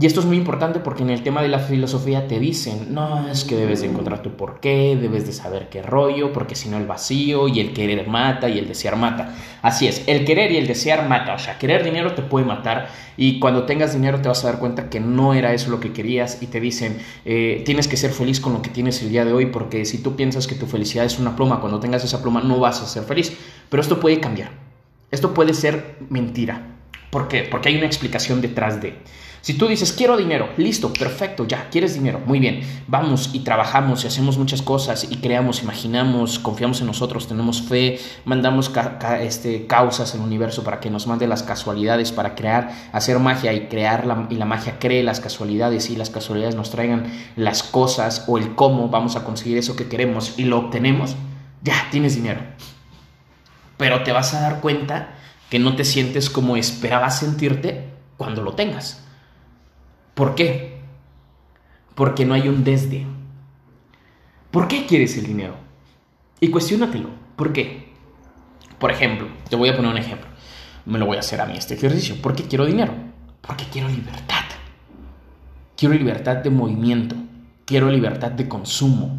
Y 0.00 0.06
esto 0.06 0.20
es 0.20 0.26
muy 0.26 0.36
importante 0.36 0.78
porque 0.78 1.02
en 1.02 1.10
el 1.10 1.24
tema 1.24 1.42
de 1.42 1.48
la 1.48 1.58
filosofía 1.58 2.28
te 2.28 2.38
dicen, 2.38 2.94
no, 2.94 3.28
es 3.28 3.42
que 3.42 3.56
debes 3.56 3.80
de 3.80 3.88
encontrar 3.88 4.22
tu 4.22 4.36
porqué, 4.36 4.96
debes 5.00 5.26
de 5.26 5.32
saber 5.32 5.68
qué 5.70 5.82
rollo, 5.82 6.32
porque 6.32 6.54
si 6.54 6.68
no 6.68 6.76
el 6.76 6.86
vacío 6.86 7.48
y 7.48 7.58
el 7.58 7.72
querer 7.72 8.06
mata 8.06 8.48
y 8.48 8.58
el 8.58 8.68
desear 8.68 8.94
mata. 8.94 9.34
Así 9.60 9.88
es, 9.88 10.04
el 10.06 10.24
querer 10.24 10.52
y 10.52 10.56
el 10.56 10.68
desear 10.68 11.08
mata, 11.08 11.34
o 11.34 11.38
sea, 11.40 11.58
querer 11.58 11.82
dinero 11.82 12.14
te 12.14 12.22
puede 12.22 12.46
matar 12.46 12.90
y 13.16 13.40
cuando 13.40 13.64
tengas 13.64 13.92
dinero 13.92 14.20
te 14.20 14.28
vas 14.28 14.44
a 14.44 14.52
dar 14.52 14.60
cuenta 14.60 14.88
que 14.88 15.00
no 15.00 15.34
era 15.34 15.52
eso 15.52 15.68
lo 15.68 15.80
que 15.80 15.92
querías 15.92 16.40
y 16.42 16.46
te 16.46 16.60
dicen, 16.60 16.98
eh, 17.24 17.62
tienes 17.66 17.88
que 17.88 17.96
ser 17.96 18.12
feliz 18.12 18.38
con 18.38 18.52
lo 18.52 18.62
que 18.62 18.70
tienes 18.70 19.02
el 19.02 19.08
día 19.08 19.24
de 19.24 19.32
hoy 19.32 19.46
porque 19.46 19.84
si 19.84 19.98
tú 19.98 20.14
piensas 20.14 20.46
que 20.46 20.54
tu 20.54 20.66
felicidad 20.66 21.06
es 21.06 21.18
una 21.18 21.34
pluma, 21.34 21.58
cuando 21.60 21.80
tengas 21.80 22.04
esa 22.04 22.22
pluma 22.22 22.40
no 22.40 22.60
vas 22.60 22.80
a 22.80 22.86
ser 22.86 23.02
feliz, 23.02 23.36
pero 23.68 23.80
esto 23.80 23.98
puede 23.98 24.20
cambiar, 24.20 24.50
esto 25.10 25.34
puede 25.34 25.54
ser 25.54 25.96
mentira. 26.08 26.76
¿Por 27.10 27.26
qué? 27.26 27.48
Porque 27.50 27.70
hay 27.70 27.76
una 27.76 27.86
explicación 27.86 28.40
detrás 28.40 28.80
de... 28.80 28.94
Si 29.40 29.54
tú 29.54 29.68
dices, 29.68 29.92
quiero 29.92 30.16
dinero, 30.16 30.50
listo, 30.56 30.92
perfecto, 30.92 31.46
ya, 31.46 31.68
quieres 31.70 31.94
dinero, 31.94 32.20
muy 32.26 32.40
bien, 32.40 32.60
vamos 32.86 33.30
y 33.32 33.40
trabajamos 33.40 34.04
y 34.04 34.08
hacemos 34.08 34.36
muchas 34.36 34.62
cosas 34.62 35.06
y 35.08 35.16
creamos, 35.16 35.62
imaginamos, 35.62 36.38
confiamos 36.38 36.80
en 36.80 36.88
nosotros, 36.88 37.28
tenemos 37.28 37.62
fe, 37.62 38.00
mandamos 38.24 38.70
este, 39.20 39.66
causas 39.66 40.14
al 40.14 40.20
universo 40.20 40.64
para 40.64 40.80
que 40.80 40.90
nos 40.90 41.06
mande 41.06 41.26
las 41.26 41.42
casualidades, 41.42 42.12
para 42.12 42.34
crear, 42.34 42.72
hacer 42.92 43.18
magia 43.20 43.52
y 43.52 43.68
crear 43.68 44.06
la, 44.06 44.26
y 44.28 44.34
la 44.34 44.44
magia 44.44 44.78
cree 44.78 45.02
las 45.02 45.20
casualidades 45.20 45.88
y 45.90 45.96
las 45.96 46.10
casualidades 46.10 46.56
nos 46.56 46.70
traigan 46.70 47.10
las 47.36 47.62
cosas 47.62 48.24
o 48.26 48.38
el 48.38 48.54
cómo 48.54 48.88
vamos 48.88 49.16
a 49.16 49.24
conseguir 49.24 49.56
eso 49.56 49.76
que 49.76 49.88
queremos 49.88 50.34
y 50.36 50.44
lo 50.44 50.58
obtenemos, 50.58 51.16
ya, 51.62 51.88
tienes 51.90 52.16
dinero. 52.16 52.40
Pero 53.76 54.02
te 54.02 54.12
vas 54.12 54.34
a 54.34 54.40
dar 54.40 54.60
cuenta 54.60 55.14
que 55.48 55.58
no 55.58 55.76
te 55.76 55.84
sientes 55.84 56.28
como 56.28 56.56
esperabas 56.56 57.20
sentirte 57.20 57.88
cuando 58.16 58.42
lo 58.42 58.54
tengas. 58.54 59.07
¿Por 60.18 60.34
qué? 60.34 60.80
Porque 61.94 62.26
no 62.26 62.34
hay 62.34 62.48
un 62.48 62.64
desde. 62.64 63.06
¿Por 64.50 64.66
qué 64.66 64.84
quieres 64.84 65.16
el 65.16 65.26
dinero? 65.26 65.54
Y 66.40 66.50
cuestiónatelo. 66.50 67.10
¿Por 67.36 67.52
qué? 67.52 67.92
Por 68.80 68.90
ejemplo, 68.90 69.28
te 69.48 69.54
voy 69.54 69.68
a 69.68 69.76
poner 69.76 69.92
un 69.92 69.96
ejemplo. 69.96 70.26
Me 70.86 70.98
lo 70.98 71.06
voy 71.06 71.18
a 71.18 71.20
hacer 71.20 71.40
a 71.40 71.46
mí 71.46 71.56
este 71.56 71.74
ejercicio. 71.74 72.20
¿Por 72.20 72.34
qué 72.34 72.42
quiero 72.42 72.66
dinero? 72.66 72.92
Porque 73.42 73.66
quiero 73.70 73.88
libertad. 73.88 74.42
Quiero 75.76 75.94
libertad 75.94 76.38
de 76.38 76.50
movimiento. 76.50 77.14
Quiero 77.64 77.88
libertad 77.88 78.32
de 78.32 78.48
consumo. 78.48 79.16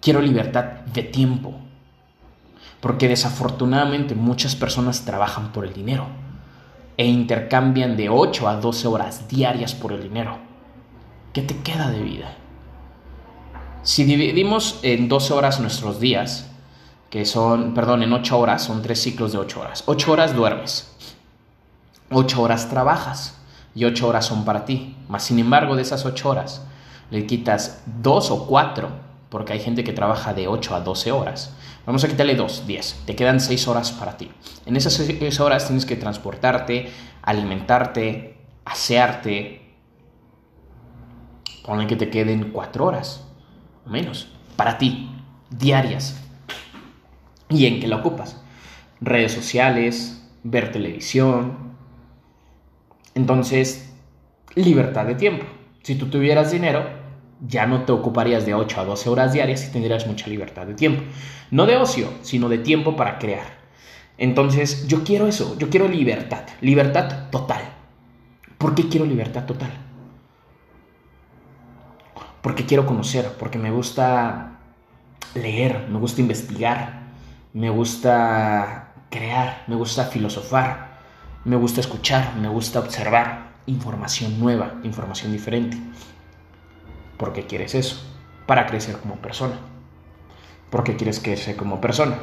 Quiero 0.00 0.22
libertad 0.22 0.64
de 0.94 1.02
tiempo. 1.02 1.54
Porque 2.80 3.08
desafortunadamente 3.08 4.14
muchas 4.14 4.56
personas 4.56 5.04
trabajan 5.04 5.52
por 5.52 5.66
el 5.66 5.74
dinero 5.74 6.06
e 7.00 7.06
intercambian 7.06 7.96
de 7.96 8.10
8 8.10 8.46
a 8.46 8.56
12 8.56 8.86
horas 8.86 9.26
diarias 9.26 9.74
por 9.74 9.90
el 9.92 10.02
dinero. 10.02 10.36
¿Qué 11.32 11.40
te 11.40 11.56
queda 11.62 11.90
de 11.90 12.02
vida? 12.02 12.36
Si 13.82 14.04
dividimos 14.04 14.80
en 14.82 15.08
12 15.08 15.32
horas 15.32 15.60
nuestros 15.60 15.98
días, 15.98 16.50
que 17.08 17.24
son, 17.24 17.72
perdón, 17.72 18.02
en 18.02 18.12
8 18.12 18.38
horas, 18.38 18.62
son 18.62 18.82
3 18.82 19.00
ciclos 19.00 19.32
de 19.32 19.38
8 19.38 19.60
horas. 19.60 19.82
8 19.86 20.12
horas 20.12 20.36
duermes, 20.36 20.94
8 22.10 22.42
horas 22.42 22.68
trabajas 22.68 23.40
y 23.74 23.86
8 23.86 24.06
horas 24.06 24.26
son 24.26 24.44
para 24.44 24.66
ti. 24.66 24.94
Mas, 25.08 25.22
sin 25.22 25.38
embargo, 25.38 25.76
de 25.76 25.82
esas 25.82 26.04
8 26.04 26.28
horas, 26.28 26.66
le 27.10 27.24
quitas 27.24 27.82
2 28.02 28.30
o 28.30 28.46
4, 28.46 28.90
porque 29.30 29.52
hay 29.52 29.60
gente 29.60 29.84
que 29.84 29.92
trabaja 29.92 30.34
de 30.34 30.48
8 30.48 30.74
a 30.74 30.80
12 30.80 31.12
horas. 31.12 31.54
Vamos 31.86 32.04
a 32.04 32.08
quitarle 32.08 32.34
2, 32.34 32.66
10. 32.66 33.02
Te 33.06 33.16
quedan 33.16 33.40
6 33.40 33.68
horas 33.68 33.92
para 33.92 34.16
ti. 34.16 34.30
En 34.66 34.76
esas 34.76 34.92
6 34.92 35.40
horas 35.40 35.66
tienes 35.66 35.86
que 35.86 35.96
transportarte, 35.96 36.90
alimentarte, 37.22 38.36
asearte. 38.64 39.62
Ponle 41.64 41.86
que 41.86 41.96
te 41.96 42.10
queden 42.10 42.50
4 42.50 42.84
horas 42.84 43.24
o 43.86 43.90
menos 43.90 44.28
para 44.56 44.76
ti, 44.76 45.10
diarias. 45.48 46.20
¿Y 47.48 47.66
en 47.66 47.80
qué 47.80 47.88
la 47.88 47.96
ocupas? 47.96 48.42
Redes 49.00 49.32
sociales, 49.32 50.28
ver 50.42 50.70
televisión. 50.70 51.76
Entonces, 53.14 53.90
libertad 54.54 55.06
de 55.06 55.14
tiempo. 55.14 55.46
Si 55.82 55.94
tú 55.94 56.06
tuvieras 56.06 56.50
dinero, 56.52 56.99
ya 57.46 57.66
no 57.66 57.82
te 57.84 57.92
ocuparías 57.92 58.44
de 58.46 58.54
8 58.54 58.80
a 58.80 58.84
12 58.84 59.08
horas 59.08 59.32
diarias 59.32 59.66
y 59.66 59.72
tendrías 59.72 60.06
mucha 60.06 60.28
libertad 60.28 60.66
de 60.66 60.74
tiempo. 60.74 61.02
No 61.50 61.66
de 61.66 61.76
ocio, 61.76 62.12
sino 62.22 62.48
de 62.48 62.58
tiempo 62.58 62.96
para 62.96 63.18
crear. 63.18 63.60
Entonces, 64.18 64.86
yo 64.86 65.02
quiero 65.02 65.26
eso, 65.26 65.56
yo 65.58 65.70
quiero 65.70 65.88
libertad, 65.88 66.44
libertad 66.60 67.30
total. 67.30 67.62
¿Por 68.58 68.74
qué 68.74 68.88
quiero 68.88 69.06
libertad 69.06 69.46
total? 69.46 69.70
Porque 72.42 72.66
quiero 72.66 72.86
conocer, 72.86 73.32
porque 73.38 73.58
me 73.58 73.70
gusta 73.70 74.58
leer, 75.34 75.86
me 75.88 75.98
gusta 75.98 76.20
investigar, 76.20 77.00
me 77.52 77.70
gusta 77.70 78.92
crear, 79.10 79.64
me 79.66 79.76
gusta 79.76 80.04
filosofar, 80.04 80.98
me 81.44 81.56
gusta 81.56 81.80
escuchar, 81.80 82.36
me 82.36 82.48
gusta 82.48 82.80
observar 82.80 83.52
información 83.66 84.38
nueva, 84.38 84.74
información 84.82 85.32
diferente. 85.32 85.78
¿Por 87.20 87.34
qué 87.34 87.42
quieres 87.42 87.74
eso? 87.74 87.96
Para 88.46 88.64
crecer 88.64 88.96
como 88.96 89.16
persona. 89.16 89.58
¿Por 90.70 90.84
qué 90.84 90.96
quieres 90.96 91.20
crecer 91.20 91.54
como 91.54 91.78
persona? 91.78 92.18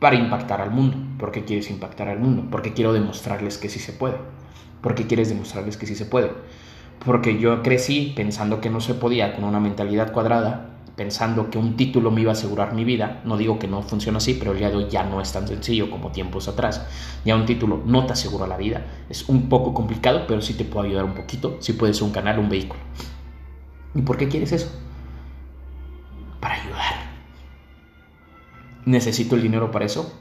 Para 0.00 0.16
impactar 0.16 0.62
al 0.62 0.70
mundo. 0.70 0.96
¿Por 1.18 1.32
qué 1.32 1.44
quieres 1.44 1.68
impactar 1.68 2.08
al 2.08 2.18
mundo? 2.18 2.46
Porque 2.50 2.72
quiero 2.72 2.94
demostrarles 2.94 3.58
que 3.58 3.68
sí 3.68 3.78
se 3.78 3.92
puede. 3.92 4.16
¿Por 4.80 4.94
qué 4.94 5.06
quieres 5.06 5.28
demostrarles 5.28 5.76
que 5.76 5.84
sí 5.84 5.94
se 5.94 6.06
puede? 6.06 6.32
Porque 7.04 7.38
yo 7.38 7.62
crecí 7.62 8.14
pensando 8.16 8.62
que 8.62 8.70
no 8.70 8.80
se 8.80 8.94
podía 8.94 9.34
con 9.34 9.44
una 9.44 9.60
mentalidad 9.60 10.14
cuadrada 10.14 10.70
pensando 10.96 11.50
que 11.50 11.58
un 11.58 11.76
título 11.76 12.10
me 12.10 12.22
iba 12.22 12.30
a 12.30 12.32
asegurar 12.32 12.72
mi 12.72 12.84
vida. 12.84 13.20
No 13.26 13.36
digo 13.36 13.58
que 13.58 13.68
no 13.68 13.82
funcione 13.82 14.16
así, 14.16 14.32
pero 14.32 14.52
el 14.52 14.58
día 14.60 14.70
de 14.70 14.76
hoy 14.76 14.86
ya 14.88 15.04
no 15.04 15.20
es 15.20 15.30
tan 15.30 15.46
sencillo 15.46 15.90
como 15.90 16.10
tiempos 16.10 16.48
atrás. 16.48 16.86
Ya 17.26 17.36
un 17.36 17.44
título 17.44 17.82
no 17.84 18.06
te 18.06 18.14
asegura 18.14 18.46
la 18.46 18.56
vida. 18.56 18.86
Es 19.10 19.28
un 19.28 19.50
poco 19.50 19.74
complicado, 19.74 20.24
pero 20.26 20.40
sí 20.40 20.54
te 20.54 20.64
puede 20.64 20.88
ayudar 20.88 21.04
un 21.04 21.14
poquito. 21.14 21.58
Si 21.60 21.74
puedes 21.74 21.98
ser 21.98 22.06
un 22.06 22.12
canal, 22.12 22.38
un 22.38 22.48
vehículo. 22.48 22.80
¿Y 23.94 24.02
por 24.02 24.16
qué 24.16 24.28
quieres 24.28 24.52
eso? 24.52 24.70
Para 26.40 26.54
ayudar. 26.54 26.94
¿Necesito 28.84 29.34
el 29.34 29.42
dinero 29.42 29.70
para 29.70 29.84
eso? 29.84 30.20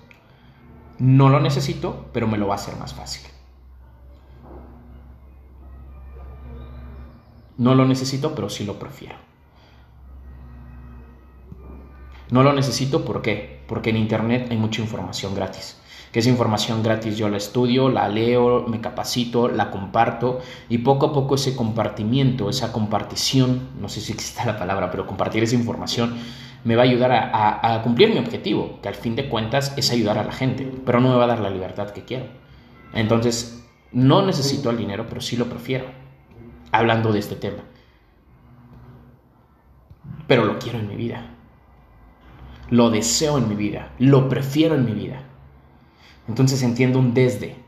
No 1.00 1.30
lo 1.30 1.40
necesito, 1.40 2.08
pero 2.12 2.28
me 2.28 2.38
lo 2.38 2.48
va 2.48 2.56
a 2.56 2.58
hacer 2.58 2.76
más 2.78 2.94
fácil. 2.94 3.28
No 7.58 7.76
lo 7.76 7.86
necesito, 7.86 8.36
pero 8.36 8.50
sí 8.50 8.66
lo 8.66 8.78
prefiero. 8.78 9.16
No 12.30 12.44
lo 12.44 12.54
necesito, 12.54 13.06
¿por 13.06 13.22
qué? 13.22 13.64
Porque 13.68 13.90
en 13.90 13.98
Internet 13.98 14.48
hay 14.52 14.58
mucha 14.58 14.82
información 14.82 15.34
gratis. 15.34 15.80
Que 16.12 16.20
esa 16.20 16.30
información 16.30 16.84
gratis 16.84 17.18
yo 17.18 17.30
la 17.30 17.38
estudio, 17.38 17.90
la 17.90 18.08
leo, 18.08 18.66
me 18.68 18.82
capacito, 18.82 19.48
la 19.48 19.70
comparto 19.70 20.40
y 20.70 20.80
poco 20.80 21.08
a 21.08 21.14
poco 21.14 21.36
ese 21.36 21.56
compartimiento, 21.56 22.50
esa 22.50 22.72
compartición, 22.72 23.70
no 23.80 23.90
sé 23.90 24.02
si 24.02 24.14
existe 24.14 24.46
la 24.46 24.58
palabra, 24.58 24.90
pero 24.92 25.06
compartir 25.06 25.44
esa 25.44 25.56
información 25.56 26.16
me 26.64 26.76
va 26.76 26.84
a 26.84 26.86
ayudar 26.86 27.12
a, 27.12 27.76
a 27.76 27.82
cumplir 27.84 28.10
mi 28.10 28.20
objetivo, 28.20 28.80
que 28.82 28.90
al 28.90 28.96
fin 28.96 29.16
de 29.16 29.30
cuentas 29.30 29.74
es 29.78 29.92
ayudar 29.92 30.18
a 30.18 30.24
la 30.24 30.32
gente, 30.32 30.70
pero 30.86 31.00
no 31.00 31.10
me 31.10 31.16
va 31.16 31.26
a 31.26 31.28
dar 31.28 31.40
la 31.40 31.50
libertad 31.50 31.92
que 31.92 32.04
quiero. 32.04 32.26
Entonces, 32.94 33.66
no 33.92 34.26
necesito 34.26 34.70
el 34.70 34.78
dinero, 34.78 35.06
pero 35.08 35.22
sí 35.22 35.38
lo 35.38 35.46
prefiero, 35.46 35.86
hablando 36.72 37.14
de 37.14 37.20
este 37.20 37.36
tema. 37.36 37.64
Pero 40.28 40.46
lo 40.46 40.60
quiero 40.60 40.80
en 40.80 40.88
mi 40.88 40.96
vida 40.96 41.38
lo 42.70 42.90
deseo 42.90 43.38
en 43.38 43.48
mi 43.48 43.56
vida, 43.56 43.92
lo 44.00 44.30
prefiero 44.30 44.76
en 44.76 44.86
mi 44.86 44.92
vida. 44.92 45.24
Entonces 46.28 46.62
entiendo 46.64 47.00
un 47.00 47.14
desde. 47.14 47.68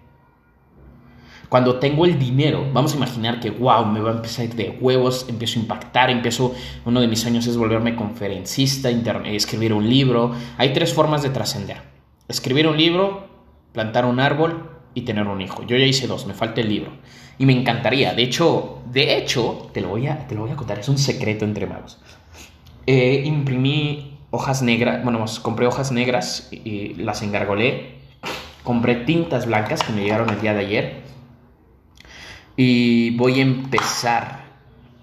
Cuando 1.49 1.79
tengo 1.79 2.05
el 2.05 2.19
dinero, 2.19 2.67
vamos 2.71 2.93
a 2.93 2.97
imaginar 2.97 3.39
que, 3.39 3.49
wow, 3.49 3.83
me 3.85 3.99
va 3.99 4.11
a 4.11 4.13
empezar 4.13 4.47
de 4.49 4.77
huevos, 4.79 5.25
empiezo 5.29 5.57
a 5.57 5.63
impactar, 5.63 6.11
empiezo, 6.11 6.53
uno 6.85 7.01
de 7.01 7.07
mis 7.07 7.21
sueños 7.21 7.47
es 7.47 7.57
volverme 7.57 7.95
conferencista, 7.95 8.89
escribir 9.25 9.73
un 9.73 9.89
libro. 9.89 10.33
Hay 10.57 10.73
tres 10.73 10.93
formas 10.93 11.23
de 11.23 11.31
trascender. 11.31 11.81
Escribir 12.27 12.67
un 12.67 12.77
libro, 12.77 13.27
plantar 13.73 14.05
un 14.05 14.19
árbol 14.19 14.69
y 14.93 15.01
tener 15.01 15.25
un 15.25 15.41
hijo. 15.41 15.63
Yo 15.65 15.75
ya 15.75 15.85
hice 15.85 16.05
dos, 16.05 16.27
me 16.27 16.35
falta 16.35 16.61
el 16.61 16.69
libro. 16.69 16.91
Y 17.39 17.47
me 17.47 17.53
encantaría, 17.53 18.13
de 18.13 18.21
hecho, 18.21 18.83
de 18.91 19.17
hecho, 19.17 19.69
te 19.73 19.81
lo 19.81 19.89
voy 19.89 20.05
a, 20.05 20.27
te 20.27 20.35
lo 20.35 20.41
voy 20.41 20.51
a 20.51 20.55
contar, 20.55 20.77
es 20.77 20.89
un 20.89 20.99
secreto 20.99 21.45
entre 21.45 21.65
magos. 21.65 21.99
Eh, 22.85 23.23
imprimí 23.25 24.19
hojas 24.29 24.61
negras, 24.61 25.03
bueno, 25.03 25.25
compré 25.41 25.65
hojas 25.65 25.91
negras 25.91 26.49
y 26.51 26.93
las 26.95 27.23
engargolé. 27.23 27.98
Compré 28.69 28.97
tintas 28.97 29.47
blancas 29.47 29.81
que 29.81 29.91
me 29.91 30.03
llegaron 30.03 30.29
el 30.29 30.41
día 30.41 30.53
de 30.53 30.59
ayer. 30.59 31.01
Y 32.55 33.17
voy 33.17 33.39
a 33.39 33.41
empezar 33.41 34.41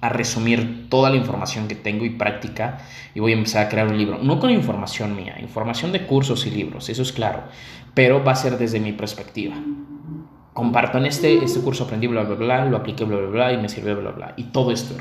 a 0.01 0.09
resumir 0.09 0.89
toda 0.89 1.11
la 1.11 1.17
información 1.17 1.67
que 1.67 1.75
tengo 1.75 2.05
y 2.05 2.11
práctica 2.11 2.79
y 3.13 3.19
voy 3.19 3.33
a 3.33 3.35
empezar 3.35 3.67
a 3.67 3.69
crear 3.69 3.89
un 3.89 3.99
libro. 3.99 4.19
No 4.23 4.39
con 4.39 4.51
información 4.51 5.17
mía, 5.17 5.35
información 5.41 5.91
de 5.91 6.07
cursos 6.07 6.47
y 6.47 6.53
libros, 6.53 6.89
eso 6.91 7.03
es 7.03 7.11
claro, 7.11 7.43
pero 7.93 8.23
va 8.23 8.31
a 8.31 8.37
ser 8.37 8.57
desde 8.57 8.79
mi 8.79 8.93
perspectiva. 8.93 9.57
Comparto 10.53 10.99
en 10.99 11.07
este, 11.07 11.43
este 11.43 11.59
curso 11.59 11.87
aprendí 11.87 12.07
bla, 12.07 12.23
bla, 12.23 12.37
bla, 12.37 12.65
lo 12.67 12.77
apliqué 12.77 13.03
bla, 13.03 13.17
bla, 13.17 13.31
bla 13.31 13.53
y 13.53 13.57
me 13.57 13.69
sirve 13.69 13.97
bla, 13.97 14.13
bla, 14.13 14.35
y 14.37 14.45
todo 14.45 14.71
esto. 14.71 14.95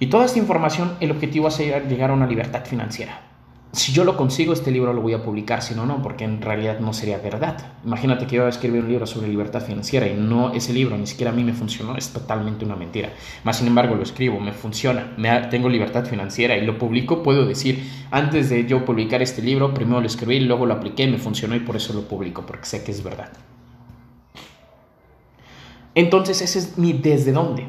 Y 0.00 0.06
toda 0.06 0.24
esta 0.24 0.38
información, 0.38 0.96
el 1.00 1.10
objetivo 1.10 1.48
es 1.48 1.58
llegar 1.58 2.08
a 2.08 2.14
una 2.14 2.26
libertad 2.26 2.64
financiera. 2.64 3.33
Si 3.74 3.92
yo 3.92 4.04
lo 4.04 4.16
consigo, 4.16 4.52
este 4.52 4.70
libro 4.70 4.92
lo 4.92 5.02
voy 5.02 5.14
a 5.14 5.22
publicar, 5.24 5.60
si 5.60 5.74
no, 5.74 5.84
no, 5.84 6.00
porque 6.00 6.22
en 6.22 6.40
realidad 6.40 6.78
no 6.78 6.92
sería 6.92 7.18
verdad. 7.18 7.72
Imagínate 7.84 8.24
que 8.24 8.36
yo 8.36 8.46
escribir 8.46 8.82
un 8.82 8.88
libro 8.88 9.04
sobre 9.04 9.26
libertad 9.26 9.60
financiera 9.60 10.06
y 10.06 10.14
no 10.14 10.52
ese 10.52 10.72
libro, 10.72 10.96
ni 10.96 11.08
siquiera 11.08 11.32
a 11.32 11.34
mí 11.34 11.42
me 11.42 11.54
funcionó, 11.54 11.96
es 11.96 12.12
totalmente 12.12 12.64
una 12.64 12.76
mentira. 12.76 13.12
Más 13.42 13.58
sin 13.58 13.66
embargo, 13.66 13.96
lo 13.96 14.04
escribo, 14.04 14.38
me 14.38 14.52
funciona, 14.52 15.16
tengo 15.50 15.68
libertad 15.68 16.04
financiera 16.04 16.56
y 16.56 16.64
lo 16.64 16.78
publico, 16.78 17.24
puedo 17.24 17.46
decir, 17.46 17.82
antes 18.12 18.48
de 18.48 18.64
yo 18.64 18.84
publicar 18.84 19.22
este 19.22 19.42
libro, 19.42 19.74
primero 19.74 20.00
lo 20.00 20.06
escribí, 20.06 20.38
luego 20.38 20.66
lo 20.66 20.74
apliqué, 20.74 21.08
me 21.08 21.18
funcionó 21.18 21.56
y 21.56 21.60
por 21.60 21.74
eso 21.74 21.92
lo 21.94 22.02
publico, 22.02 22.46
porque 22.46 22.66
sé 22.66 22.84
que 22.84 22.92
es 22.92 23.02
verdad. 23.02 23.32
Entonces, 25.96 26.42
ese 26.42 26.60
es 26.60 26.78
mi 26.78 26.92
desde 26.92 27.32
dónde. 27.32 27.66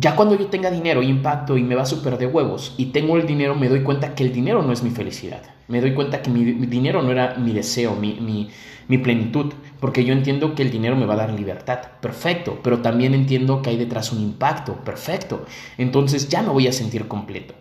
Ya 0.00 0.16
cuando 0.16 0.34
yo 0.34 0.46
tenga 0.46 0.70
dinero, 0.70 1.02
impacto 1.02 1.58
y 1.58 1.62
me 1.62 1.74
va 1.74 1.84
súper 1.84 2.16
de 2.16 2.26
huevos 2.26 2.74
y 2.78 2.86
tengo 2.86 3.18
el 3.18 3.26
dinero, 3.26 3.54
me 3.54 3.68
doy 3.68 3.82
cuenta 3.82 4.14
que 4.14 4.24
el 4.24 4.32
dinero 4.32 4.62
no 4.62 4.72
es 4.72 4.82
mi 4.82 4.88
felicidad. 4.88 5.42
Me 5.68 5.82
doy 5.82 5.92
cuenta 5.92 6.22
que 6.22 6.30
mi, 6.30 6.42
dinero 6.44 7.02
no 7.02 7.10
era 7.10 7.34
mi 7.34 7.52
deseo, 7.52 7.94
mi, 7.94 8.48
mi 8.88 8.98
plenitud, 8.98 9.52
porque 9.78 10.04
yo 10.04 10.14
entiendo 10.14 10.54
que 10.54 10.62
el 10.62 10.70
dinero 10.70 10.96
me 10.96 11.04
va 11.04 11.14
a 11.14 11.18
dar 11.18 11.32
libertad. 11.32 11.80
Perfecto, 12.00 12.60
pero 12.62 12.80
también 12.80 13.12
entiendo 13.12 13.60
que 13.60 13.68
hay 13.68 13.76
detrás 13.76 14.10
un 14.10 14.22
impacto. 14.22 14.74
Perfecto. 14.84 15.44
Entonces 15.76 16.30
ya 16.30 16.40
me 16.40 16.48
voy 16.48 16.66
a 16.66 16.72
sentir 16.72 17.06
completo. 17.06 17.59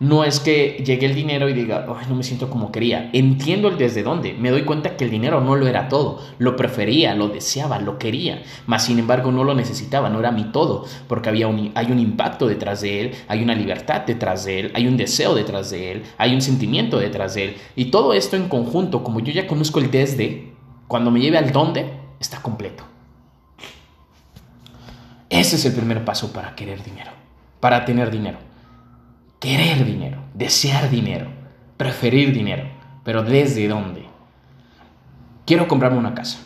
No 0.00 0.24
es 0.24 0.40
que 0.40 0.82
llegue 0.82 1.04
el 1.04 1.14
dinero 1.14 1.50
y 1.50 1.52
diga, 1.52 1.84
no 2.08 2.14
me 2.14 2.22
siento 2.22 2.48
como 2.48 2.72
quería. 2.72 3.10
Entiendo 3.12 3.68
el 3.68 3.76
desde 3.76 4.02
dónde. 4.02 4.32
Me 4.32 4.48
doy 4.48 4.62
cuenta 4.62 4.96
que 4.96 5.04
el 5.04 5.10
dinero 5.10 5.42
no 5.42 5.56
lo 5.56 5.66
era 5.66 5.90
todo. 5.90 6.20
Lo 6.38 6.56
prefería, 6.56 7.14
lo 7.14 7.28
deseaba, 7.28 7.78
lo 7.78 7.98
quería. 7.98 8.42
Mas 8.64 8.86
sin 8.86 8.98
embargo 8.98 9.30
no 9.30 9.44
lo 9.44 9.54
necesitaba, 9.54 10.08
no 10.08 10.18
era 10.18 10.30
mi 10.32 10.44
todo. 10.44 10.86
Porque 11.06 11.28
había 11.28 11.48
un, 11.48 11.70
hay 11.74 11.92
un 11.92 11.98
impacto 11.98 12.46
detrás 12.48 12.80
de 12.80 13.02
él, 13.02 13.14
hay 13.28 13.42
una 13.42 13.54
libertad 13.54 14.00
detrás 14.06 14.46
de 14.46 14.60
él, 14.60 14.70
hay 14.72 14.86
un 14.86 14.96
deseo 14.96 15.34
detrás 15.34 15.70
de 15.70 15.92
él, 15.92 16.02
hay 16.16 16.34
un 16.34 16.40
sentimiento 16.40 16.98
detrás 16.98 17.34
de 17.34 17.44
él. 17.44 17.56
Y 17.76 17.90
todo 17.90 18.14
esto 18.14 18.36
en 18.36 18.48
conjunto, 18.48 19.04
como 19.04 19.20
yo 19.20 19.34
ya 19.34 19.46
conozco 19.46 19.80
el 19.80 19.90
desde, 19.90 20.54
cuando 20.88 21.10
me 21.10 21.20
lleve 21.20 21.36
al 21.36 21.52
dónde, 21.52 21.92
está 22.18 22.40
completo. 22.40 22.84
Ese 25.28 25.56
es 25.56 25.64
el 25.66 25.74
primer 25.74 26.06
paso 26.06 26.32
para 26.32 26.54
querer 26.54 26.82
dinero, 26.82 27.10
para 27.60 27.84
tener 27.84 28.10
dinero 28.10 28.49
querer 29.40 29.86
dinero, 29.86 30.22
desear 30.34 30.90
dinero, 30.90 31.26
preferir 31.78 32.32
dinero, 32.32 32.64
pero 33.04 33.22
¿desde 33.22 33.66
dónde? 33.68 34.04
Quiero 35.46 35.66
comprarme 35.66 35.98
una 35.98 36.14
casa. 36.14 36.40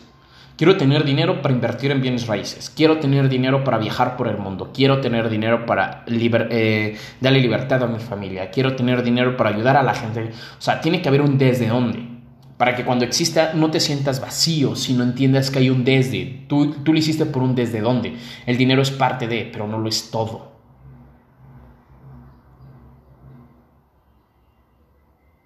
Quiero 0.57 0.77
tener 0.77 1.03
dinero 1.03 1.41
para 1.41 1.53
invertir 1.53 1.91
en 1.91 2.01
bienes 2.01 2.27
raíces. 2.27 2.69
Quiero 2.69 2.99
tener 2.99 3.27
dinero 3.27 3.65
para 3.65 3.77
viajar 3.77 4.15
por 4.15 4.29
el 4.29 4.37
mundo. 4.37 4.71
Quiero 4.73 5.01
tener 5.01 5.29
dinero 5.29 5.65
para 5.65 6.05
eh, 6.07 6.97
darle 7.19 7.41
libertad 7.41 7.83
a 7.83 7.87
mi 7.87 7.99
familia. 7.99 8.49
Quiero 8.49 8.77
tener 8.77 9.03
dinero 9.03 9.35
para 9.35 9.49
ayudar 9.49 9.75
a 9.75 9.83
la 9.83 9.93
gente. 9.93 10.31
O 10.57 10.61
sea, 10.61 10.79
tiene 10.79 11.01
que 11.01 11.09
haber 11.09 11.21
un 11.21 11.37
desde 11.37 11.67
dónde. 11.67 12.07
Para 12.55 12.73
que 12.73 12.85
cuando 12.85 13.03
exista 13.03 13.51
no 13.53 13.69
te 13.69 13.81
sientas 13.81 14.21
vacío, 14.21 14.77
sino 14.77 15.03
entiendas 15.03 15.51
que 15.51 15.59
hay 15.59 15.69
un 15.69 15.83
desde. 15.83 16.45
Tú 16.47 16.73
lo 16.85 16.97
hiciste 16.97 17.25
por 17.25 17.43
un 17.43 17.53
desde 17.53 17.81
dónde. 17.81 18.15
El 18.45 18.55
dinero 18.55 18.81
es 18.81 18.91
parte 18.91 19.27
de, 19.27 19.49
pero 19.51 19.67
no 19.67 19.77
lo 19.77 19.89
es 19.89 20.09
todo. 20.09 20.54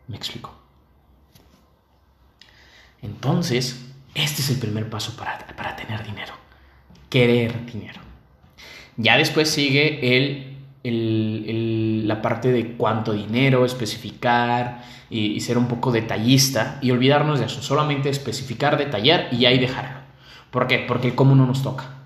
Me 0.10 0.18
explico. 0.18 0.54
Entonces, 3.01 3.86
este 4.13 4.42
es 4.42 4.50
el 4.50 4.58
primer 4.58 4.89
paso 4.89 5.16
para, 5.16 5.38
para 5.56 5.78
tener 5.78 6.04
dinero. 6.04 6.34
Querer 7.10 7.66
dinero. 7.66 8.01
Ya 8.98 9.16
después 9.16 9.50
sigue 9.50 10.18
el 10.18 10.50
la 10.84 12.22
parte 12.22 12.51
de 12.51 12.74
cuánto 12.74 13.13
dinero, 13.13 13.66
especificar 13.66 14.84
y, 15.10 15.34
y, 15.34 15.39
ser 15.42 15.58
un 15.58 15.68
poco 15.68 15.92
detallista 15.92 16.80
y 16.82 16.92
olvidarnos 16.92 17.39
de 17.39 17.46
eso, 17.46 17.62
solamente 17.62 18.10
especificar, 18.10 18.78
detallar 18.78 19.28
y 19.32 19.46
ahí 19.46 19.60
dejarlo. 19.60 20.00
¿Por 20.51 20.68
qué? 20.68 20.80
Porque 20.88 21.08
el 21.08 21.16
cómo 21.16 21.36
no 21.36 21.46
nos 21.46 21.63
toca. 21.63 21.99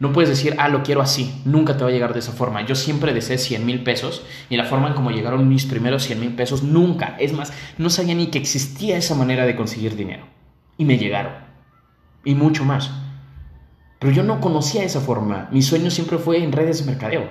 No 0.00 0.14
puedes 0.14 0.30
decir, 0.30 0.56
ah, 0.58 0.68
lo 0.68 0.82
quiero 0.82 1.02
así. 1.02 1.42
Nunca 1.44 1.76
te 1.76 1.84
va 1.84 1.90
a 1.90 1.92
llegar 1.92 2.14
de 2.14 2.20
esa 2.20 2.32
forma. 2.32 2.64
Yo 2.64 2.74
siempre 2.74 3.12
deseé 3.12 3.36
100 3.36 3.66
mil 3.66 3.84
pesos 3.84 4.24
y 4.48 4.56
la 4.56 4.64
forma 4.64 4.88
en 4.88 4.94
como 4.94 5.10
llegaron 5.10 5.46
mis 5.46 5.66
primeros 5.66 6.04
100 6.04 6.20
mil 6.20 6.34
pesos, 6.34 6.62
nunca. 6.62 7.16
Es 7.20 7.34
más, 7.34 7.52
no 7.76 7.90
sabía 7.90 8.14
ni 8.14 8.28
que 8.28 8.38
existía 8.38 8.96
esa 8.96 9.14
manera 9.14 9.44
de 9.44 9.54
conseguir 9.54 9.96
dinero. 9.96 10.24
Y 10.78 10.86
me 10.86 10.96
llegaron. 10.96 11.34
Y 12.24 12.34
mucho 12.34 12.64
más. 12.64 12.90
Pero 13.98 14.10
yo 14.14 14.22
no 14.22 14.40
conocía 14.40 14.84
esa 14.84 15.00
forma. 15.02 15.50
Mi 15.52 15.60
sueño 15.60 15.90
siempre 15.90 16.16
fue 16.16 16.42
en 16.42 16.52
redes 16.52 16.80
de 16.80 16.90
mercadeo. 16.90 17.28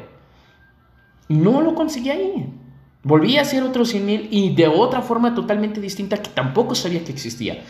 Y 1.27 1.33
no 1.33 1.61
lo 1.61 1.73
conseguí 1.73 2.11
ahí. 2.11 2.53
Volví 3.01 3.37
a 3.37 3.41
hacer 3.41 3.63
otros 3.63 3.89
100 3.89 4.05
mil 4.05 4.27
y 4.29 4.53
de 4.53 4.67
otra 4.67 5.01
forma 5.01 5.33
totalmente 5.33 5.81
distinta 5.81 6.21
que 6.21 6.29
tampoco 6.29 6.75
sabía 6.75 7.03
que 7.03 7.11
existía. 7.11 7.63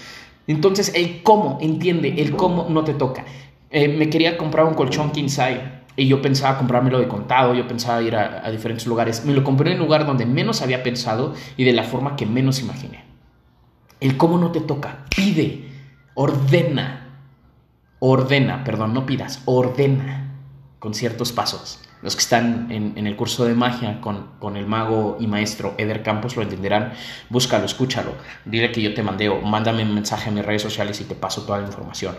Entonces, 0.45 0.91
el 0.93 1.23
cómo, 1.23 1.57
entiende, 1.61 2.21
el 2.21 2.35
cómo 2.35 2.67
no 2.69 2.83
te 2.83 2.93
toca. 2.93 3.23
Eh, 3.71 3.87
me 3.87 4.09
quería 4.09 4.37
comprar 4.37 4.65
un 4.65 4.73
colchón 4.73 5.11
king 5.11 5.27
y 5.95 6.07
yo 6.07 6.21
pensaba 6.21 6.57
comprármelo 6.57 6.99
de 6.99 7.07
contado, 7.07 7.53
yo 7.53 7.67
pensaba 7.67 8.01
ir 8.01 8.15
a, 8.15 8.49
diferentes 8.49 8.87
lugares. 8.87 9.25
Me 9.25 9.33
lo 9.33 9.43
compré 9.43 9.71
en 9.71 9.79
un 9.79 9.85
lugar 9.85 10.05
donde 10.05 10.25
menos 10.25 10.61
había 10.61 10.81
pensado 10.81 11.33
y 11.57 11.65
de 11.65 11.73
la 11.73 11.83
forma 11.83 12.15
que 12.15 12.25
menos 12.25 12.61
imaginé. 12.61 13.03
El 13.99 14.17
cómo 14.17 14.37
no 14.37 14.51
te 14.51 14.61
toca, 14.61 15.05
pide, 15.13 15.65
ordena, 16.15 17.19
ordena, 17.99 18.63
perdón, 18.63 18.93
no 18.93 19.05
pidas, 19.05 19.41
ordena 19.45 20.35
con 20.79 20.93
ciertos 20.93 21.33
pasos. 21.33 21.81
Los 22.01 22.15
que 22.15 22.21
están 22.21 22.71
en, 22.71 23.05
el 23.05 23.17
curso 23.17 23.43
de 23.43 23.53
magia 23.53 23.99
con, 23.99 24.27
con, 24.39 24.55
el 24.55 24.65
mago 24.65 25.17
y 25.19 25.27
maestro 25.27 25.75
Eder 25.77 26.01
Campos 26.01 26.37
lo 26.37 26.43
entenderán. 26.43 26.93
Búscalo, 27.29 27.65
escúchalo. 27.65 28.13
Dile 28.45 28.71
que 28.71 28.81
yo 28.81 28.93
te 28.93 29.03
mandé 29.03 29.27
o 29.27 29.41
mándame 29.41 29.83
un 29.83 29.93
mensaje 29.93 30.29
en 30.29 30.35
mis 30.35 30.45
redes 30.45 30.61
sociales 30.61 31.01
y 31.01 31.03
te 31.03 31.15
paso 31.15 31.43
toda 31.43 31.59
la 31.59 31.67
información 31.67 32.15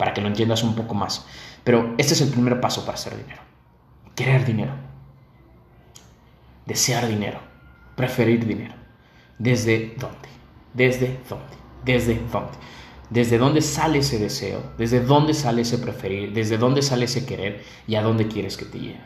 para 0.00 0.14
que 0.14 0.22
lo 0.22 0.28
entiendas 0.28 0.62
un 0.62 0.74
poco 0.74 0.94
más. 0.94 1.26
Pero 1.62 1.94
este 1.98 2.14
es 2.14 2.22
el 2.22 2.30
primer 2.30 2.58
paso 2.58 2.86
para 2.86 2.94
hacer 2.94 3.18
dinero. 3.18 3.42
Querer 4.14 4.46
dinero. 4.46 4.72
Desear 6.64 7.06
dinero. 7.06 7.38
Preferir 7.96 8.46
dinero. 8.46 8.72
¿Desde 9.38 9.94
dónde? 9.98 10.30
¿Desde 10.72 11.20
dónde? 11.28 11.54
¿Desde 11.84 12.18
dónde? 12.32 12.56
¿Desde 13.10 13.36
dónde 13.36 13.60
sale 13.60 13.98
ese 13.98 14.18
deseo? 14.18 14.72
¿Desde 14.78 15.00
dónde 15.00 15.34
sale 15.34 15.60
ese 15.60 15.76
preferir? 15.76 16.32
¿Desde 16.32 16.56
dónde 16.56 16.80
sale 16.80 17.04
ese 17.04 17.26
querer? 17.26 17.62
¿Y 17.86 17.96
a 17.96 18.02
dónde 18.02 18.26
quieres 18.26 18.56
que 18.56 18.64
te 18.64 18.80
lleve? 18.80 19.00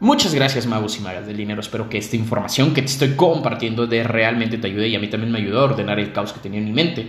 Muchas 0.00 0.34
gracias, 0.34 0.66
magos 0.66 0.98
y 0.98 1.00
magas 1.02 1.28
del 1.28 1.36
dinero. 1.36 1.60
Espero 1.60 1.88
que 1.88 1.98
esta 1.98 2.16
información 2.16 2.74
que 2.74 2.82
te 2.82 2.88
estoy 2.88 3.10
compartiendo 3.10 3.86
de 3.86 4.02
realmente 4.02 4.58
te 4.58 4.66
ayude 4.66 4.88
y 4.88 4.96
a 4.96 4.98
mí 4.98 5.08
también 5.08 5.30
me 5.30 5.38
ayudó 5.38 5.60
a 5.60 5.64
ordenar 5.66 6.00
el 6.00 6.12
caos 6.12 6.32
que 6.32 6.40
tenía 6.40 6.58
en 6.58 6.64
mi 6.64 6.72
mente 6.72 7.08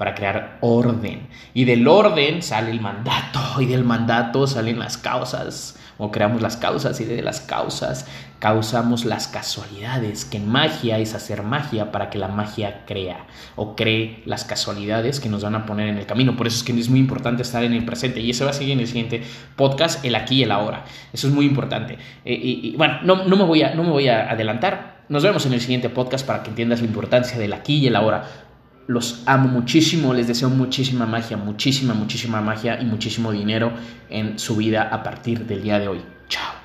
para 0.00 0.14
crear 0.14 0.56
orden. 0.62 1.28
Y 1.52 1.66
del 1.66 1.86
orden 1.86 2.40
sale 2.40 2.70
el 2.70 2.80
mandato, 2.80 3.60
y 3.60 3.66
del 3.66 3.84
mandato 3.84 4.46
salen 4.46 4.78
las 4.78 4.96
causas, 4.96 5.78
o 5.98 6.10
creamos 6.10 6.40
las 6.40 6.56
causas, 6.56 6.98
y 7.02 7.04
de 7.04 7.20
las 7.20 7.42
causas 7.42 8.06
causamos 8.38 9.04
las 9.04 9.28
casualidades, 9.28 10.24
que 10.24 10.38
en 10.38 10.48
magia 10.48 10.98
es 10.98 11.14
hacer 11.14 11.42
magia 11.42 11.92
para 11.92 12.08
que 12.08 12.16
la 12.16 12.28
magia 12.28 12.86
crea, 12.86 13.26
o 13.56 13.76
cree 13.76 14.22
las 14.24 14.44
casualidades 14.44 15.20
que 15.20 15.28
nos 15.28 15.44
van 15.44 15.54
a 15.54 15.66
poner 15.66 15.90
en 15.90 15.98
el 15.98 16.06
camino. 16.06 16.34
Por 16.34 16.46
eso 16.46 16.56
es 16.56 16.62
que 16.62 16.72
es 16.80 16.88
muy 16.88 17.00
importante 17.00 17.42
estar 17.42 17.62
en 17.62 17.74
el 17.74 17.84
presente, 17.84 18.20
y 18.20 18.30
eso 18.30 18.46
va 18.46 18.52
a 18.52 18.54
seguir 18.54 18.72
en 18.72 18.80
el 18.80 18.86
siguiente 18.86 19.22
podcast, 19.54 20.02
el 20.02 20.14
aquí 20.14 20.36
y 20.36 20.44
el 20.44 20.52
ahora. 20.52 20.86
Eso 21.12 21.28
es 21.28 21.34
muy 21.34 21.44
importante. 21.44 21.98
Eh, 22.24 22.40
y, 22.42 22.74
bueno, 22.78 23.00
no, 23.02 23.26
no, 23.26 23.36
me 23.36 23.44
voy 23.44 23.62
a, 23.64 23.74
no 23.74 23.84
me 23.84 23.90
voy 23.90 24.08
a 24.08 24.30
adelantar. 24.30 25.00
Nos 25.10 25.24
vemos 25.24 25.44
en 25.44 25.52
el 25.52 25.60
siguiente 25.60 25.90
podcast 25.90 26.26
para 26.26 26.42
que 26.42 26.48
entiendas 26.48 26.80
la 26.80 26.86
importancia 26.86 27.38
del 27.38 27.52
aquí 27.52 27.80
y 27.80 27.88
el 27.88 27.96
ahora 27.96 28.49
los 28.86 29.22
amo 29.26 29.48
muchísimo, 29.48 30.12
les 30.12 30.26
deseo 30.26 30.50
muchísima 30.50 31.06
magia, 31.06 31.36
muchísima, 31.36 31.94
muchísima 31.94 32.40
magia 32.40 32.80
y 32.80 32.84
muchísimo 32.84 33.32
dinero 33.32 33.72
en 34.08 34.38
su 34.38 34.56
vida 34.56 34.88
a 34.90 35.02
partir 35.02 35.46
del 35.46 35.62
día 35.62 35.78
de 35.78 35.88
hoy. 35.88 36.00
Chao. 36.28 36.59